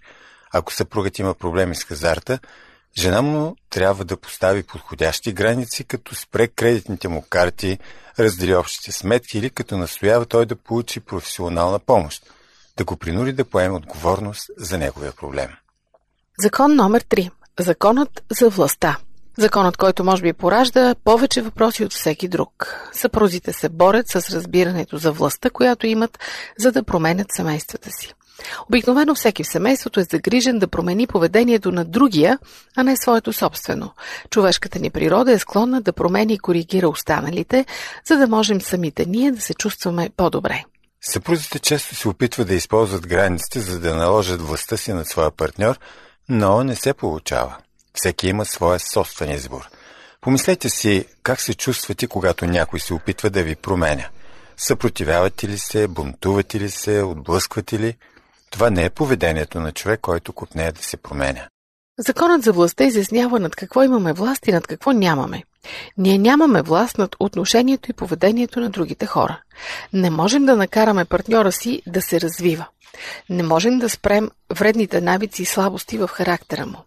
ако 0.53 0.73
съпругът 0.73 1.19
има 1.19 1.33
проблеми 1.33 1.75
с 1.75 1.83
хазарта, 1.83 2.39
жена 2.97 3.21
му 3.21 3.55
трябва 3.69 4.05
да 4.05 4.17
постави 4.17 4.63
подходящи 4.63 5.33
граници, 5.33 5.83
като 5.83 6.15
спре 6.15 6.47
кредитните 6.47 7.07
му 7.07 7.25
карти, 7.29 7.79
раздели 8.19 8.55
общите 8.55 8.91
сметки 8.91 9.38
или 9.38 9.49
като 9.49 9.77
настоява 9.77 10.25
той 10.25 10.45
да 10.45 10.55
получи 10.55 10.99
професионална 10.99 11.79
помощ, 11.79 12.23
да 12.77 12.83
го 12.83 12.97
принуди 12.97 13.33
да 13.33 13.45
поеме 13.45 13.75
отговорност 13.75 14.49
за 14.57 14.77
неговия 14.77 15.11
проблем. 15.11 15.49
Закон 16.39 16.75
номер 16.75 17.03
3. 17.03 17.31
Законът 17.59 18.23
за 18.31 18.49
властта. 18.49 18.97
Законът, 19.38 19.77
който 19.77 20.03
може 20.03 20.21
би 20.21 20.33
поражда 20.33 20.95
повече 21.03 21.41
въпроси 21.41 21.86
от 21.86 21.93
всеки 21.93 22.27
друг. 22.27 22.75
Съпрузите 22.91 23.53
се 23.53 23.69
борят 23.69 24.07
с 24.09 24.15
разбирането 24.15 24.98
за 24.98 25.12
властта, 25.12 25.50
която 25.50 25.88
имат, 25.88 26.19
за 26.59 26.71
да 26.71 26.83
променят 26.83 27.27
семействата 27.31 27.91
си. 27.91 28.13
Обикновено 28.69 29.15
всеки 29.15 29.43
в 29.43 29.48
семейството 29.48 30.00
е 30.00 30.03
загрижен 30.03 30.59
да 30.59 30.67
промени 30.67 31.07
поведението 31.07 31.71
на 31.71 31.86
другия, 31.86 32.39
а 32.75 32.83
не 32.83 32.98
своето 32.98 33.33
собствено. 33.33 33.91
Човешката 34.29 34.79
ни 34.79 34.89
природа 34.89 35.31
е 35.31 35.39
склонна 35.39 35.81
да 35.81 35.93
промени 35.93 36.33
и 36.33 36.39
коригира 36.39 36.89
останалите, 36.89 37.65
за 38.05 38.17
да 38.17 38.27
можем 38.27 38.62
самите 38.62 39.05
ние 39.05 39.31
да 39.31 39.41
се 39.41 39.53
чувстваме 39.53 40.09
по-добре. 40.17 40.63
Съпрузите 41.01 41.59
често 41.59 41.95
се 41.95 42.07
опитват 42.07 42.48
да 42.48 42.55
използват 42.55 43.07
границите, 43.07 43.59
за 43.59 43.79
да 43.79 43.95
наложат 43.95 44.41
властта 44.41 44.77
си 44.77 44.93
над 44.93 45.07
своя 45.07 45.31
партньор, 45.31 45.79
но 46.29 46.63
не 46.63 46.75
се 46.75 46.93
получава. 46.93 47.57
Всеки 48.00 48.27
има 48.27 48.46
своя 48.46 48.79
собствен 48.79 49.32
избор. 49.32 49.70
Помислете 50.22 50.70
си 50.70 51.06
как 51.24 51.41
се 51.41 51.53
чувствате, 51.53 52.08
когато 52.08 52.46
някой 52.46 52.79
се 52.79 52.94
опитва 52.94 53.29
да 53.29 53.44
ви 53.44 53.56
променя. 53.56 54.08
Съпротивявате 54.58 55.48
ли 55.48 55.58
се, 55.58 55.88
бунтувате 55.88 56.60
ли 56.60 56.70
се, 56.70 57.01
отблъсквате 57.01 57.79
ли? 57.79 57.98
Това 58.50 58.70
не 58.70 58.86
е 58.86 58.89
поведението 58.89 59.60
на 59.60 59.72
човек, 59.72 60.00
който 60.01 60.34
купне 60.34 60.72
да 60.72 60.84
се 60.84 60.98
променя. 60.98 61.48
Законът 61.98 62.44
за 62.44 62.51
властта 62.51 62.84
изяснява 62.84 63.39
над 63.39 63.56
какво 63.56 63.84
имаме 63.84 64.13
власт 64.13 64.48
и 64.48 64.51
над 64.51 64.68
какво 64.68 64.91
нямаме. 64.91 65.44
Ние 65.98 66.18
нямаме 66.18 66.62
власт 66.62 66.98
над 66.98 67.15
отношението 67.20 67.91
и 67.91 67.94
поведението 67.94 68.60
на 68.60 68.70
другите 68.70 69.06
хора. 69.06 69.41
Не 69.94 70.10
можем 70.10 70.46
да 70.46 70.56
накараме 70.56 71.06
партньора 71.06 71.51
си 71.51 71.82
да 71.88 72.01
се 72.01 72.22
развива. 72.22 72.65
Не 73.29 73.44
можем 73.44 73.79
да 73.79 73.89
спрем 73.89 74.29
вредните 74.53 75.01
навици 75.01 75.41
и 75.41 75.46
слабости 75.46 75.98
в 75.98 76.08
характера 76.08 76.65
му. 76.65 76.77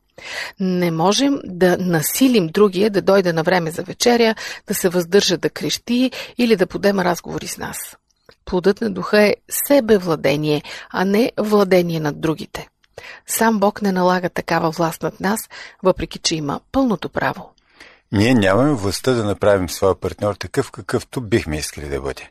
Не 0.61 0.91
можем 0.91 1.39
да 1.45 1.79
насилим 1.79 2.47
другия 2.47 2.91
да 2.91 3.03
дойде 3.03 3.33
на 3.33 3.43
време 3.43 3.71
за 3.71 3.83
вечеря, 3.83 4.35
да 4.69 4.75
се 4.75 4.89
въздържа 4.89 5.39
да 5.39 5.51
крещи 5.51 6.11
или 6.39 6.57
да 6.57 6.67
подема 6.67 7.05
разговори 7.05 7.47
с 7.47 7.59
нас. 7.59 7.97
Плодът 8.45 8.81
на 8.81 8.91
духа 8.91 9.23
е 9.23 9.35
себевладение, 9.67 10.63
а 10.91 11.05
не 11.05 11.33
владение 11.39 12.01
над 12.01 12.21
другите. 12.21 12.69
Сам 13.27 13.59
Бог 13.59 13.83
не 13.83 13.93
налага 13.93 14.29
такава 14.29 14.71
власт 14.71 15.03
над 15.03 15.21
нас, 15.21 15.41
въпреки 15.83 16.19
че 16.19 16.35
има 16.35 16.61
пълното 16.73 17.09
право. 17.09 17.51
Ние 18.13 18.35
нямаме 18.35 18.73
властта 18.73 19.13
да 19.13 19.25
направим 19.25 19.69
своя 19.69 19.95
партньор 19.95 20.35
такъв, 20.35 20.71
какъвто 20.71 21.21
бихме 21.21 21.57
искали 21.57 21.89
да 21.89 22.01
бъде. 22.01 22.31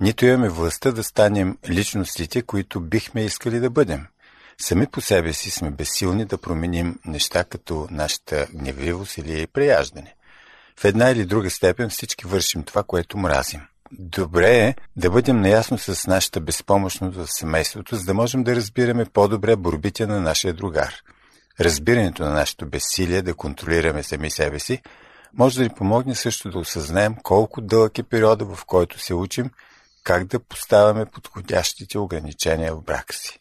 нито 0.00 0.26
имаме 0.26 0.48
властта 0.48 0.92
да 0.92 1.02
станем 1.02 1.58
личностите, 1.68 2.42
които 2.42 2.80
бихме 2.80 3.24
искали 3.24 3.60
да 3.60 3.70
бъдем. 3.70 4.06
Сами 4.58 4.86
по 4.86 5.00
себе 5.00 5.32
си 5.32 5.50
сме 5.50 5.70
безсилни 5.70 6.24
да 6.24 6.38
променим 6.38 6.98
неща 7.04 7.44
като 7.44 7.88
нашата 7.90 8.46
гневливост 8.54 9.18
или 9.18 9.46
преяждане. 9.46 10.14
В 10.80 10.84
една 10.84 11.10
или 11.10 11.24
друга 11.24 11.50
степен 11.50 11.90
всички 11.90 12.26
вършим 12.26 12.62
това, 12.62 12.82
което 12.82 13.18
мразим. 13.18 13.60
Добре 13.92 14.58
е 14.58 14.74
да 14.96 15.10
бъдем 15.10 15.40
наясно 15.40 15.78
с 15.78 16.06
нашата 16.06 16.40
безпомощност 16.40 17.16
в 17.16 17.26
семейството, 17.28 17.96
за 17.96 18.04
да 18.04 18.14
можем 18.14 18.44
да 18.44 18.56
разбираме 18.56 19.04
по-добре 19.04 19.56
борбите 19.56 20.06
на 20.06 20.20
нашия 20.20 20.54
другар. 20.54 20.94
Разбирането 21.60 22.22
на 22.22 22.30
нашето 22.30 22.66
безсилие 22.66 23.22
да 23.22 23.34
контролираме 23.34 24.02
сами 24.02 24.30
себе 24.30 24.58
си 24.58 24.82
може 25.38 25.58
да 25.58 25.62
ни 25.62 25.70
помогне 25.70 26.14
също 26.14 26.50
да 26.50 26.58
осъзнаем 26.58 27.16
колко 27.22 27.60
дълъг 27.60 27.98
е 27.98 28.02
периода, 28.02 28.44
в 28.44 28.64
който 28.64 28.98
се 28.98 29.14
учим 29.14 29.50
как 30.04 30.24
да 30.24 30.40
поставяме 30.40 31.06
подходящите 31.06 31.98
ограничения 31.98 32.74
в 32.74 32.82
брака 32.82 33.14
си. 33.14 33.40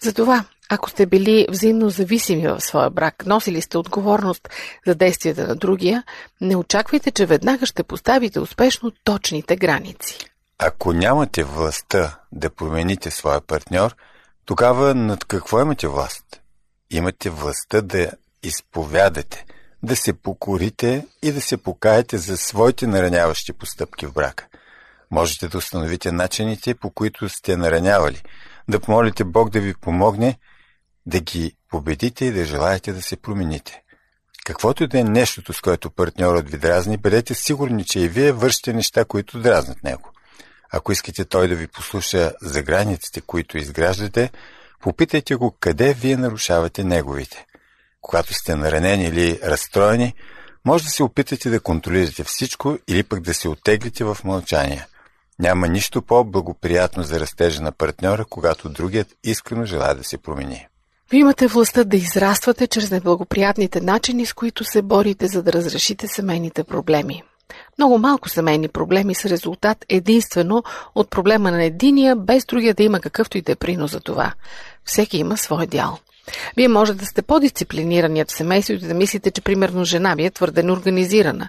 Затова, 0.00 0.44
ако 0.68 0.90
сте 0.90 1.06
били 1.06 1.46
взаимно 1.50 1.90
зависими 1.90 2.48
в 2.48 2.60
своя 2.60 2.90
брак, 2.90 3.26
носили 3.26 3.60
сте 3.60 3.78
отговорност 3.78 4.48
за 4.86 4.94
действията 4.94 5.46
на 5.46 5.56
другия, 5.56 6.02
не 6.40 6.56
очаквайте, 6.56 7.10
че 7.10 7.26
веднага 7.26 7.66
ще 7.66 7.82
поставите 7.82 8.40
успешно 8.40 8.92
точните 9.04 9.56
граници. 9.56 10.18
Ако 10.58 10.92
нямате 10.92 11.44
властта 11.44 12.18
да 12.32 12.50
промените 12.50 13.10
своя 13.10 13.40
партньор, 13.40 13.96
тогава 14.44 14.94
над 14.94 15.24
какво 15.24 15.60
имате 15.60 15.88
власт? 15.88 16.24
Имате 16.90 17.30
властта 17.30 17.80
да 17.80 18.10
изповядате, 18.42 19.44
да 19.82 19.96
се 19.96 20.12
покорите 20.12 21.06
и 21.22 21.32
да 21.32 21.40
се 21.40 21.56
покаете 21.56 22.18
за 22.18 22.36
своите 22.36 22.86
нараняващи 22.86 23.52
постъпки 23.52 24.06
в 24.06 24.12
брака. 24.12 24.46
Можете 25.10 25.48
да 25.48 25.58
установите 25.58 26.12
начините, 26.12 26.74
по 26.74 26.90
които 26.90 27.28
сте 27.28 27.56
наранявали, 27.56 28.22
да 28.68 28.80
помолите 28.80 29.24
Бог 29.24 29.50
да 29.50 29.60
ви 29.60 29.74
помогне, 29.74 30.38
да 31.06 31.20
ги 31.20 31.56
победите 31.68 32.24
и 32.24 32.32
да 32.32 32.44
желаете 32.44 32.92
да 32.92 33.02
се 33.02 33.16
промените. 33.16 33.82
Каквото 34.44 34.86
да 34.86 34.98
е 34.98 35.04
нещото, 35.04 35.52
с 35.52 35.60
което 35.60 35.90
партньорът 35.90 36.50
ви 36.50 36.58
дразни, 36.58 36.96
бъдете 36.96 37.34
сигурни, 37.34 37.84
че 37.84 38.00
и 38.00 38.08
вие 38.08 38.32
вършите 38.32 38.72
неща, 38.72 39.04
които 39.04 39.40
дразнат 39.40 39.84
него. 39.84 40.10
Ако 40.72 40.92
искате 40.92 41.24
той 41.24 41.48
да 41.48 41.54
ви 41.54 41.66
послуша 41.66 42.32
за 42.42 42.62
границите, 42.62 43.20
които 43.20 43.58
изграждате, 43.58 44.30
попитайте 44.80 45.34
го 45.34 45.56
къде 45.60 45.94
вие 45.94 46.16
нарушавате 46.16 46.84
неговите. 46.84 47.46
Когато 48.00 48.34
сте 48.34 48.54
наранени 48.54 49.04
или 49.04 49.40
разстроени, 49.42 50.14
може 50.64 50.84
да 50.84 50.90
се 50.90 51.02
опитате 51.02 51.50
да 51.50 51.60
контролирате 51.60 52.24
всичко 52.24 52.78
или 52.88 53.02
пък 53.02 53.20
да 53.20 53.34
се 53.34 53.48
оттеглите 53.48 54.04
в 54.04 54.18
мълчание– 54.24 54.86
няма 55.38 55.68
нищо 55.68 56.02
по-благоприятно 56.02 57.02
за 57.02 57.20
растежа 57.20 57.62
на 57.62 57.72
партньора, 57.72 58.24
когато 58.30 58.68
другият 58.68 59.08
искрено 59.24 59.64
желая 59.64 59.94
да 59.94 60.04
се 60.04 60.18
промени. 60.18 60.66
Вие 61.10 61.20
имате 61.20 61.46
властта 61.46 61.84
да 61.84 61.96
израствате 61.96 62.66
чрез 62.66 62.90
неблагоприятните 62.90 63.80
начини, 63.80 64.26
с 64.26 64.32
които 64.32 64.64
се 64.64 64.82
борите, 64.82 65.26
за 65.26 65.42
да 65.42 65.52
разрешите 65.52 66.08
семейните 66.08 66.64
проблеми. 66.64 67.22
Много 67.78 67.98
малко 67.98 68.28
семейни 68.28 68.68
проблеми 68.68 69.14
са 69.14 69.28
резултат 69.28 69.84
единствено 69.88 70.62
от 70.94 71.10
проблема 71.10 71.50
на 71.50 71.64
единия, 71.64 72.16
без 72.16 72.44
другия 72.44 72.74
да 72.74 72.82
има 72.82 73.00
какъвто 73.00 73.38
и 73.38 73.42
да 73.42 73.52
е 73.52 73.56
принос 73.56 73.90
за 73.90 74.00
това. 74.00 74.32
Всеки 74.84 75.18
има 75.18 75.36
свой 75.36 75.66
дял. 75.66 75.98
Вие 76.56 76.68
може 76.68 76.94
да 76.94 77.06
сте 77.06 77.22
по-дисциплинираният 77.22 78.30
в 78.30 78.36
семейството 78.36 78.84
и 78.84 78.88
да 78.88 78.94
мислите, 78.94 79.30
че 79.30 79.40
примерно 79.40 79.84
жена 79.84 80.14
ви 80.14 80.24
е 80.24 80.30
твърде 80.30 80.62
неорганизирана. 80.62 81.48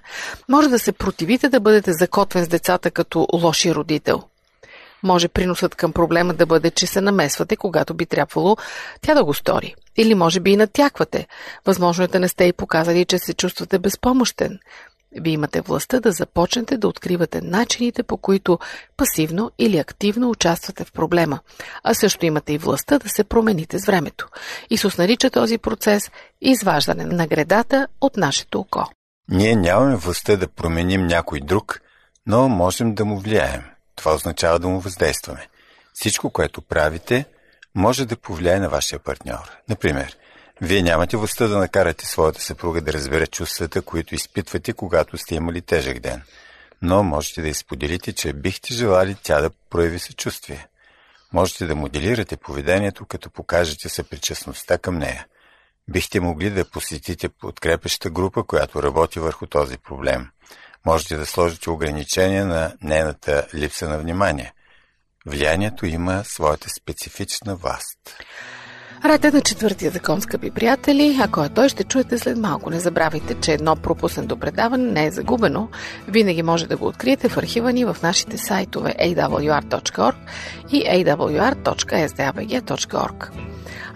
Може 0.50 0.70
да 0.70 0.80
се 0.80 0.92
противите 0.92 1.50
да 1.50 1.60
бъдете 1.60 1.94
закотвен 1.94 2.46
с 2.46 2.48
децата 2.48 2.92
като 2.92 3.28
лоши 3.34 3.76
родител. 3.76 4.24
Може 5.04 5.28
приносът 5.28 5.76
към 5.76 5.94
проблема 5.94 6.34
да 6.34 6.46
бъде, 6.46 6.72
че 6.72 6.88
се 6.88 7.02
намесвате, 7.02 7.56
когато 7.56 7.94
би 7.94 8.06
трябвало 8.06 8.58
тя 9.02 9.14
да 9.14 9.24
го 9.24 9.34
стори. 9.34 9.76
Или 9.98 10.16
може 10.16 10.40
би 10.40 10.52
и 10.52 10.58
натяквате. 10.58 11.28
Възможно 11.66 12.04
е 12.04 12.08
да 12.08 12.20
не 12.20 12.28
сте 12.28 12.44
и 12.44 12.54
показали, 12.54 13.06
че 13.06 13.20
се 13.20 13.34
чувствате 13.34 13.80
безпомощен. 13.80 14.60
Вие 15.16 15.34
имате 15.34 15.62
властта 15.62 16.00
да 16.00 16.12
започнете 16.12 16.78
да 16.78 16.88
откривате 16.88 17.42
начините, 17.42 18.04
по 18.04 18.18
които 18.18 18.60
пасивно 18.98 19.52
или 19.60 19.78
активно 19.78 20.30
участвате 20.30 20.84
в 20.84 20.92
проблема, 20.92 21.40
а 21.84 21.94
също 21.94 22.26
имате 22.26 22.54
и 22.54 22.58
властта 22.58 23.00
да 23.00 23.10
се 23.10 23.24
промените 23.24 23.80
с 23.80 23.86
времето. 23.86 24.28
Исус 24.70 24.98
нарича 24.98 25.30
този 25.30 25.58
процес 25.58 26.12
изваждане 26.42 27.06
на 27.06 27.28
гредата 27.28 27.88
от 28.02 28.18
нашето 28.18 28.60
око. 28.60 28.86
Ние 29.30 29.56
нямаме 29.56 29.96
властта 29.96 30.36
да 30.36 30.48
променим 30.48 31.08
някой 31.08 31.40
друг, 31.40 31.82
но 32.26 32.50
можем 32.50 32.96
да 32.96 33.06
му 33.06 33.20
влияем. 33.20 33.62
Това 33.96 34.14
означава 34.14 34.60
да 34.60 34.68
му 34.68 34.80
въздействаме. 34.80 35.48
Всичко, 35.94 36.30
което 36.30 36.62
правите, 36.62 37.26
може 37.76 38.06
да 38.06 38.18
повлияе 38.18 38.60
на 38.60 38.70
вашия 38.70 39.00
партньор. 39.00 39.58
Например, 39.70 40.18
вие 40.62 40.82
нямате 40.82 41.18
властта 41.18 41.48
да 41.48 41.58
накарате 41.58 42.06
своята 42.06 42.42
съпруга 42.42 42.82
да 42.82 42.94
разбере 42.94 43.28
чувствата, 43.28 43.82
които 43.82 44.16
изпитвате, 44.16 44.74
когато 44.74 45.18
сте 45.18 45.36
имали 45.36 45.62
тежък 45.62 46.00
ден. 46.00 46.22
Но 46.82 47.04
можете 47.04 47.42
да 47.42 47.48
изподелите, 47.48 48.14
че 48.14 48.34
бихте 48.34 48.74
желали 48.74 49.16
тя 49.24 49.42
да 49.42 49.50
прояви 49.70 50.00
съчувствие. 50.00 50.68
Можете 51.34 51.66
да 51.66 51.76
моделирате 51.76 52.38
поведението, 52.38 53.06
като 53.06 53.30
покажете 53.30 53.90
съпричастността 53.90 54.78
към 54.78 54.98
нея. 54.98 55.26
Бихте 55.88 56.20
могли 56.20 56.50
да 56.50 56.70
посетите 56.70 57.30
подкрепеща 57.30 58.10
група, 58.10 58.44
която 58.44 58.84
работи 58.84 59.20
върху 59.20 59.48
този 59.48 59.78
проблем. 59.78 60.30
Можете 60.86 61.18
да 61.18 61.26
сложите 61.26 61.70
ограничения 61.70 62.46
на 62.46 62.74
нейната 62.82 63.48
липса 63.54 63.90
на 63.90 63.98
внимание. 63.98 64.54
Влиянието 65.26 65.86
има 65.86 66.24
своята 66.26 66.70
специфична 66.70 67.56
власт. 67.56 67.98
Ред 69.06 69.26
е 69.26 69.32
на 69.32 69.42
четвъртия 69.42 69.92
закон, 69.92 70.22
скъпи 70.22 70.52
приятели. 70.52 71.20
Ако 71.22 71.44
е 71.44 71.50
той, 71.50 71.70
ще 71.70 71.84
чуете 71.84 72.18
след 72.18 72.38
малко. 72.38 72.70
Не 72.70 72.80
забравяйте, 72.80 73.36
че 73.36 73.54
едно 73.54 73.76
пропуснато 73.76 74.38
предаване 74.38 74.92
не 74.92 75.06
е 75.06 75.12
загубено. 75.12 75.70
Винаги 76.08 76.44
може 76.44 76.68
да 76.68 76.78
го 76.78 76.88
откриете 76.88 77.30
в 77.30 77.38
архива 77.38 77.74
ни 77.74 77.86
в 77.86 77.98
нашите 78.04 78.38
сайтове 78.38 78.96
awr.org 79.02 80.16
и 80.72 80.84
awr.sdabg.org. 80.84 83.30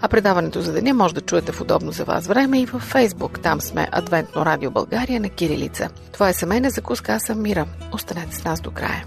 А 0.02 0.08
предаването 0.08 0.60
за 0.60 0.72
деня 0.72 0.94
може 0.94 1.14
да 1.14 1.20
чуете 1.20 1.52
в 1.52 1.60
удобно 1.60 1.92
за 1.92 2.04
вас 2.04 2.26
време 2.26 2.60
и 2.60 2.66
във 2.66 2.82
Фейсбук. 2.82 3.40
Там 3.40 3.60
сме 3.60 3.88
Адвентно 3.92 4.46
радио 4.46 4.70
България 4.70 5.20
на 5.20 5.28
Кирилица. 5.28 5.88
Това 6.12 6.28
е 6.28 6.32
семейна 6.32 6.70
закуска, 6.70 7.12
аз 7.12 7.22
съм 7.22 7.42
Мира. 7.42 7.66
Останете 7.92 8.36
с 8.36 8.44
нас 8.44 8.60
до 8.60 8.70
края. 8.70 9.04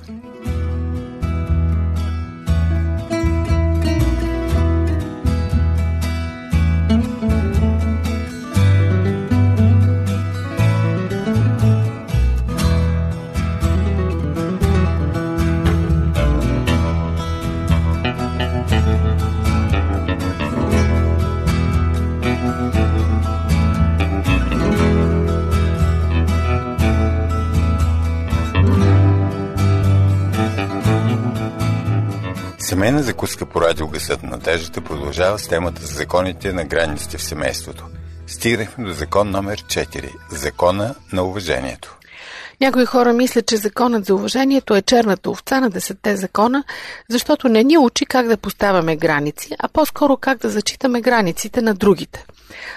Семейна 32.88 33.04
закуска 33.04 33.46
по 33.46 33.62
радио 33.62 33.88
Гъсът 33.88 34.24
на 34.24 34.30
надеждата 34.30 34.82
продължава 34.82 35.40
с 35.40 35.48
темата 35.48 35.82
за 35.82 35.96
законите 35.96 36.54
на 36.54 36.66
границите 36.66 37.18
в 37.18 37.24
семейството. 37.24 37.86
Стигнахме 38.28 38.86
до 38.86 38.94
закон 38.94 39.30
номер 39.30 39.62
4– 39.62 40.14
закона 40.32 40.96
на 41.14 41.24
уважението. 41.24 41.98
Някои 42.62 42.86
хора 42.86 43.14
мислят, 43.14 43.46
че 43.46 43.58
законът 43.58 44.06
за 44.06 44.16
уважението 44.16 44.76
е 44.76 44.82
черната 44.82 45.30
овца 45.30 45.60
на 45.60 45.70
десетте 45.70 46.16
закона, 46.16 46.64
защото 47.10 47.50
не 47.50 47.64
ни 47.64 47.78
учи 47.78 48.06
как 48.06 48.28
да 48.28 48.38
поставяме 48.38 48.96
граници, 48.96 49.56
а 49.60 49.68
по-скоро 49.68 50.18
как 50.18 50.38
да 50.38 50.50
зачитаме 50.50 51.02
границите 51.02 51.62
на 51.62 51.74
другите. 51.74 52.26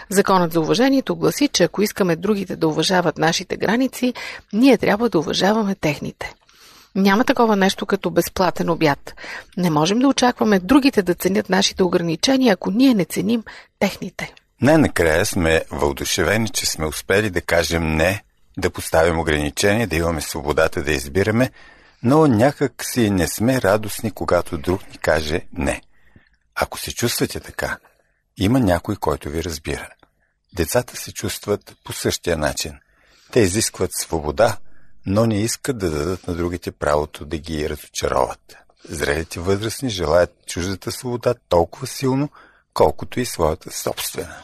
Законът 0.09 0.53
за 0.53 0.61
уважението 0.61 1.16
гласи, 1.16 1.49
че 1.49 1.64
ако 1.64 1.83
искаме 1.83 2.16
другите 2.16 2.57
да 2.57 2.68
уважават 2.68 3.18
нашите 3.18 3.57
граници, 3.57 4.14
ние 4.53 4.79
трябва 4.79 5.09
да 5.09 5.18
уважаваме 5.18 5.75
техните. 5.75 6.35
Няма 6.94 7.24
такова 7.24 7.57
нещо 7.57 7.87
като 7.87 8.11
безплатен 8.11 8.70
обяд. 8.70 9.14
Не 9.57 9.70
можем 9.70 9.98
да 9.98 10.09
очакваме 10.09 10.59
другите 10.59 11.03
да 11.03 11.14
ценят 11.14 11.48
нашите 11.50 11.83
ограничения, 11.83 12.53
ако 12.53 12.70
ние 12.70 12.94
не 12.94 13.05
ценим 13.05 13.44
техните. 13.79 14.35
Най-накрая 14.62 15.26
сме 15.26 15.62
въодушевени, 15.70 16.48
че 16.48 16.66
сме 16.66 16.87
успели 16.87 17.31
да 17.31 17.40
кажем 17.40 17.96
не, 17.96 18.24
да 18.59 18.70
поставим 18.70 19.18
ограничения, 19.18 19.87
да 19.87 19.96
имаме 19.96 20.20
свободата 20.20 20.83
да 20.83 20.92
избираме, 20.92 21.50
но 22.03 22.26
някак 22.26 22.85
си 22.85 23.11
не 23.11 23.29
сме 23.29 23.62
радостни, 23.62 24.11
когато 24.11 24.59
друг 24.59 24.90
ни 24.90 24.98
каже 24.98 25.40
не. 25.53 25.81
Ако 26.55 26.79
се 26.79 26.94
чувствате 26.94 27.40
така, 27.40 27.79
има 28.37 28.61
някой, 28.61 28.96
който 28.96 29.29
ви 29.29 29.44
разбира. 29.44 29.88
Децата 30.57 30.96
се 30.96 31.12
чувстват 31.12 31.76
по 31.85 31.92
същия 31.92 32.38
начин. 32.38 32.72
Те 33.33 33.40
изискват 33.40 33.90
свобода– 33.92 34.57
но 35.11 35.27
не 35.27 35.40
искат 35.40 35.79
да 35.79 35.90
дадат 35.90 36.29
на 36.29 36.35
другите 36.35 36.70
правото 36.70 37.25
да 37.25 37.38
ги 37.38 37.68
разочароват. 37.68 38.57
Зрелите 38.88 39.40
възрастни 39.40 39.90
желаят 39.90 40.31
чуждата 40.46 40.92
свобода 40.92 41.35
толкова 41.49 41.87
силно, 41.87 42.29
колкото 42.75 43.20
и 43.20 43.25
своята 43.25 43.70
собствена. 43.73 44.35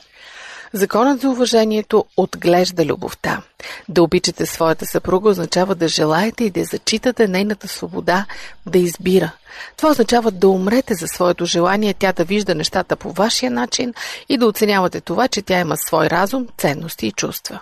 Законът 0.73 1.21
за 1.21 1.31
уважението 1.31 2.05
отглежда 2.17 2.85
любовта. 2.85 3.43
Да 3.89 4.03
обичате 4.03 4.47
своята 4.47 4.87
съпруга 4.87 5.29
означава 5.29 5.75
да 5.75 5.89
желаете 5.89 6.45
и 6.45 6.51
да 6.51 6.65
зачитате 6.65 7.29
нейната 7.29 7.69
свобода 7.69 8.27
да 8.67 8.79
избира. 8.79 9.31
Това 9.77 9.91
означава 9.91 10.31
да 10.31 10.49
умрете 10.49 10.95
за 10.95 11.09
своето 11.09 11.45
желание 11.45 11.95
тя 11.95 12.13
да 12.13 12.25
вижда 12.25 12.55
нещата 12.55 12.97
по 12.97 13.13
вашия 13.13 13.51
начин 13.51 13.95
и 14.29 14.39
да 14.39 14.47
оценявате 14.47 15.01
това, 15.01 15.29
че 15.29 15.43
тя 15.43 15.61
има 15.61 15.77
свой 15.77 16.07
разум, 16.07 16.47
ценности 16.59 17.07
и 17.07 17.13
чувства. 17.13 17.61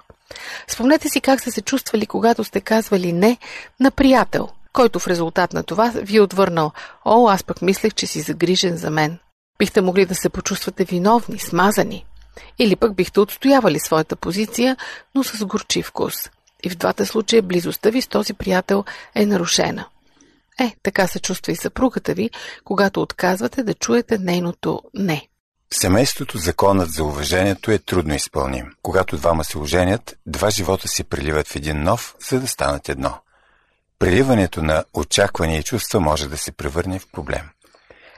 Спомнете 0.68 1.08
си 1.08 1.20
как 1.20 1.40
сте 1.40 1.50
се 1.50 1.62
чувствали, 1.62 2.06
когато 2.06 2.44
сте 2.44 2.60
казвали 2.60 3.12
не 3.12 3.38
на 3.80 3.90
приятел, 3.90 4.48
който 4.72 4.98
в 4.98 5.06
резултат 5.06 5.52
на 5.52 5.62
това 5.62 5.92
ви 5.94 6.16
е 6.16 6.20
отвърнал 6.20 6.72
«О, 7.04 7.28
аз 7.28 7.44
пък 7.44 7.62
мислех, 7.62 7.94
че 7.94 8.06
си 8.06 8.20
загрижен 8.20 8.76
за 8.76 8.90
мен». 8.90 9.18
Бихте 9.58 9.80
могли 9.80 10.06
да 10.06 10.14
се 10.14 10.28
почувствате 10.28 10.84
виновни, 10.84 11.38
смазани. 11.38 12.04
Или 12.58 12.76
пък 12.76 12.94
бихте 12.94 13.20
отстоявали 13.20 13.78
своята 13.80 14.16
позиция, 14.16 14.76
но 15.14 15.24
с 15.24 15.44
горчив 15.44 15.86
вкус. 15.86 16.14
И 16.62 16.70
в 16.70 16.76
двата 16.76 17.06
случая 17.06 17.42
близостта 17.42 17.90
ви 17.90 18.02
с 18.02 18.08
този 18.08 18.34
приятел 18.34 18.84
е 19.14 19.26
нарушена. 19.26 19.86
Е, 20.60 20.76
така 20.82 21.06
се 21.06 21.20
чувства 21.20 21.52
и 21.52 21.56
съпругата 21.56 22.14
ви, 22.14 22.30
когато 22.64 23.02
отказвате 23.02 23.62
да 23.62 23.74
чуете 23.74 24.18
нейното 24.18 24.82
не. 24.94 25.28
Семейството 25.76 26.38
законът 26.38 26.92
за 26.92 27.04
уважението 27.04 27.70
е 27.70 27.78
трудно 27.78 28.14
изпълним. 28.14 28.66
Когато 28.82 29.16
двама 29.16 29.44
се 29.44 29.58
оженят, 29.58 30.16
два 30.26 30.50
живота 30.50 30.88
се 30.88 31.04
приливат 31.04 31.48
в 31.48 31.56
един 31.56 31.82
нов, 31.82 32.14
за 32.30 32.40
да 32.40 32.46
станат 32.46 32.88
едно. 32.88 33.18
Преливането 33.98 34.62
на 34.62 34.84
очаквания 34.94 35.58
и 35.58 35.62
чувства 35.62 36.00
може 36.00 36.28
да 36.28 36.38
се 36.38 36.52
превърне 36.52 36.98
в 36.98 37.06
проблем. 37.12 37.48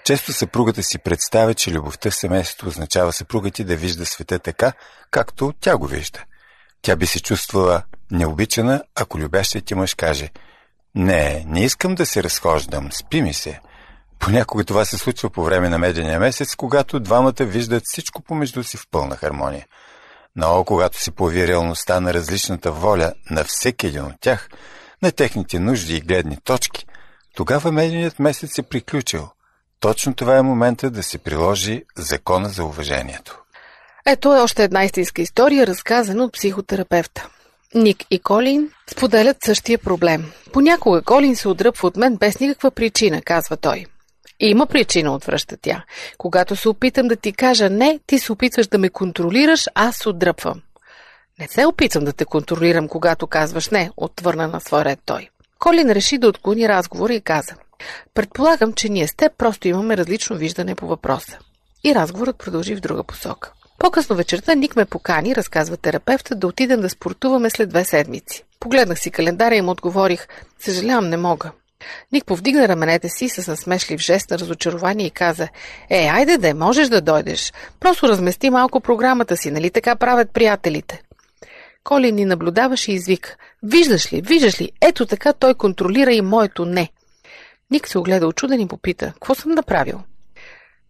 Често 0.04 0.32
съпругата 0.32 0.82
си 0.82 0.98
представя, 0.98 1.54
че 1.54 1.72
любовта 1.72 2.10
в 2.10 2.14
семейството 2.14 2.66
означава 2.66 3.12
съпругата 3.12 3.54
ти 3.54 3.64
да 3.64 3.76
вижда 3.76 4.06
света 4.06 4.38
така, 4.38 4.72
както 5.10 5.54
тя 5.60 5.76
го 5.76 5.86
вижда. 5.86 6.24
Тя 6.82 6.96
би 6.96 7.06
се 7.06 7.22
чувствала 7.22 7.82
необичана, 8.10 8.82
ако 8.94 9.18
любящият 9.18 9.64
ти 9.64 9.74
мъж 9.74 9.94
каже 9.94 10.30
«Не, 10.94 11.44
не 11.46 11.64
искам 11.64 11.94
да 11.94 12.06
се 12.06 12.22
разхождам, 12.22 12.92
спи 12.92 13.22
ми 13.22 13.34
се». 13.34 13.60
Понякога 14.18 14.64
това 14.64 14.84
се 14.84 14.98
случва 14.98 15.30
по 15.30 15.44
време 15.44 15.68
на 15.68 15.78
медения 15.78 16.20
месец, 16.20 16.54
когато 16.54 17.00
двамата 17.00 17.32
виждат 17.40 17.82
всичко 17.86 18.22
помежду 18.22 18.62
си 18.62 18.76
в 18.76 18.86
пълна 18.90 19.16
хармония. 19.16 19.66
Но 20.36 20.64
когато 20.64 21.02
се 21.02 21.10
появи 21.10 21.48
реалността 21.48 22.00
на 22.00 22.14
различната 22.14 22.72
воля 22.72 23.12
на 23.30 23.44
всеки 23.44 23.86
един 23.86 24.04
от 24.04 24.20
тях, 24.20 24.48
на 25.02 25.12
техните 25.12 25.58
нужди 25.58 25.96
и 25.96 26.00
гледни 26.00 26.36
точки, 26.44 26.86
тогава 27.36 27.72
меденият 27.72 28.18
месец 28.18 28.58
е 28.58 28.62
приключил. 28.62 29.28
Точно 29.80 30.14
това 30.14 30.36
е 30.36 30.42
момента 30.42 30.90
да 30.90 31.02
се 31.02 31.18
приложи 31.18 31.84
закона 31.96 32.48
за 32.48 32.64
уважението. 32.64 33.42
Ето 34.06 34.36
е 34.36 34.40
още 34.40 34.64
една 34.64 34.84
истинска 34.84 35.22
история, 35.22 35.66
разказана 35.66 36.24
от 36.24 36.32
психотерапевта. 36.32 37.28
Ник 37.74 38.04
и 38.10 38.18
Колин 38.18 38.70
споделят 38.90 39.36
същия 39.44 39.78
проблем. 39.78 40.32
Понякога 40.52 41.02
Колин 41.02 41.36
се 41.36 41.48
отдръпва 41.48 41.88
от 41.88 41.96
мен 41.96 42.16
без 42.16 42.40
никаква 42.40 42.70
причина, 42.70 43.22
казва 43.22 43.56
той. 43.56 43.86
Има 44.40 44.66
причина, 44.66 45.14
отвръща 45.14 45.56
тя. 45.62 45.84
Когато 46.18 46.56
се 46.56 46.68
опитам 46.68 47.08
да 47.08 47.16
ти 47.16 47.32
кажа 47.32 47.70
не, 47.70 48.00
ти 48.06 48.18
се 48.18 48.32
опитваш 48.32 48.66
да 48.66 48.78
ме 48.78 48.88
контролираш, 48.88 49.66
аз 49.74 50.06
отдръпвам. 50.06 50.62
Не 51.40 51.48
се 51.48 51.66
опитвам 51.66 52.04
да 52.04 52.12
те 52.12 52.24
контролирам, 52.24 52.88
когато 52.88 53.26
казваш 53.26 53.68
не, 53.68 53.90
отвърна 53.96 54.48
на 54.48 54.60
свой 54.60 54.84
ред 54.84 54.98
той. 55.06 55.28
Колин 55.58 55.90
реши 55.90 56.18
да 56.18 56.28
отклони 56.28 56.68
разговора 56.68 57.14
и 57.14 57.20
каза. 57.20 57.54
Предполагам, 58.14 58.72
че 58.72 58.88
ние 58.88 59.08
с 59.08 59.14
теб 59.14 59.32
просто 59.38 59.68
имаме 59.68 59.96
различно 59.96 60.36
виждане 60.36 60.74
по 60.74 60.86
въпроса. 60.86 61.38
И 61.84 61.94
разговорът 61.94 62.38
продължи 62.38 62.74
в 62.74 62.80
друга 62.80 63.04
посока. 63.04 63.52
По-късно 63.78 64.16
вечерта 64.16 64.54
Ник 64.54 64.76
ме 64.76 64.84
покани, 64.84 65.36
разказва 65.36 65.76
терапевта, 65.76 66.34
да 66.34 66.46
отидем 66.46 66.80
да 66.80 66.88
спортуваме 66.88 67.50
след 67.50 67.68
две 67.68 67.84
седмици. 67.84 68.44
Погледнах 68.60 68.98
си 68.98 69.10
календара 69.10 69.54
и 69.54 69.62
му 69.62 69.70
отговорих, 69.70 70.28
съжалявам, 70.58 71.08
не 71.08 71.16
мога. 71.16 71.50
Ник 72.12 72.24
повдигна 72.24 72.68
раменете 72.68 73.08
си 73.08 73.28
с 73.28 73.48
насмешлив 73.48 74.00
жест 74.00 74.30
на 74.30 74.38
разочарование 74.38 75.06
и 75.06 75.10
каза 75.10 75.48
Е, 75.90 76.06
айде 76.06 76.38
да 76.38 76.54
можеш 76.54 76.88
да 76.88 77.00
дойдеш. 77.00 77.52
Просто 77.80 78.08
размести 78.08 78.50
малко 78.50 78.80
програмата 78.80 79.36
си, 79.36 79.50
нали 79.50 79.70
така 79.70 79.96
правят 79.96 80.30
приятелите. 80.30 81.02
Коли 81.84 82.12
ни 82.12 82.24
наблюдаваше 82.24 82.92
и 82.92 82.94
извика 82.94 83.36
Виждаш 83.62 84.12
ли, 84.12 84.22
виждаш 84.22 84.60
ли, 84.60 84.70
ето 84.80 85.06
така 85.06 85.32
той 85.32 85.54
контролира 85.54 86.12
и 86.12 86.20
моето 86.20 86.64
не. 86.64 86.88
Ник 87.70 87.88
се 87.88 87.98
огледа 87.98 88.26
очуден 88.26 88.60
и 88.60 88.68
попита 88.68 89.12
Какво 89.12 89.34
съм 89.34 89.52
направил? 89.52 90.00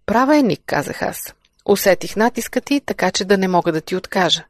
Права 0.06 0.36
е, 0.36 0.42
Ник, 0.42 0.60
казах 0.66 1.02
аз. 1.02 1.34
Усетих 1.64 2.16
натиска 2.16 2.60
ти, 2.60 2.80
така 2.80 3.10
че 3.10 3.24
да 3.24 3.38
не 3.38 3.48
мога 3.48 3.72
да 3.72 3.80
ти 3.80 3.96
откажа. 3.96 4.44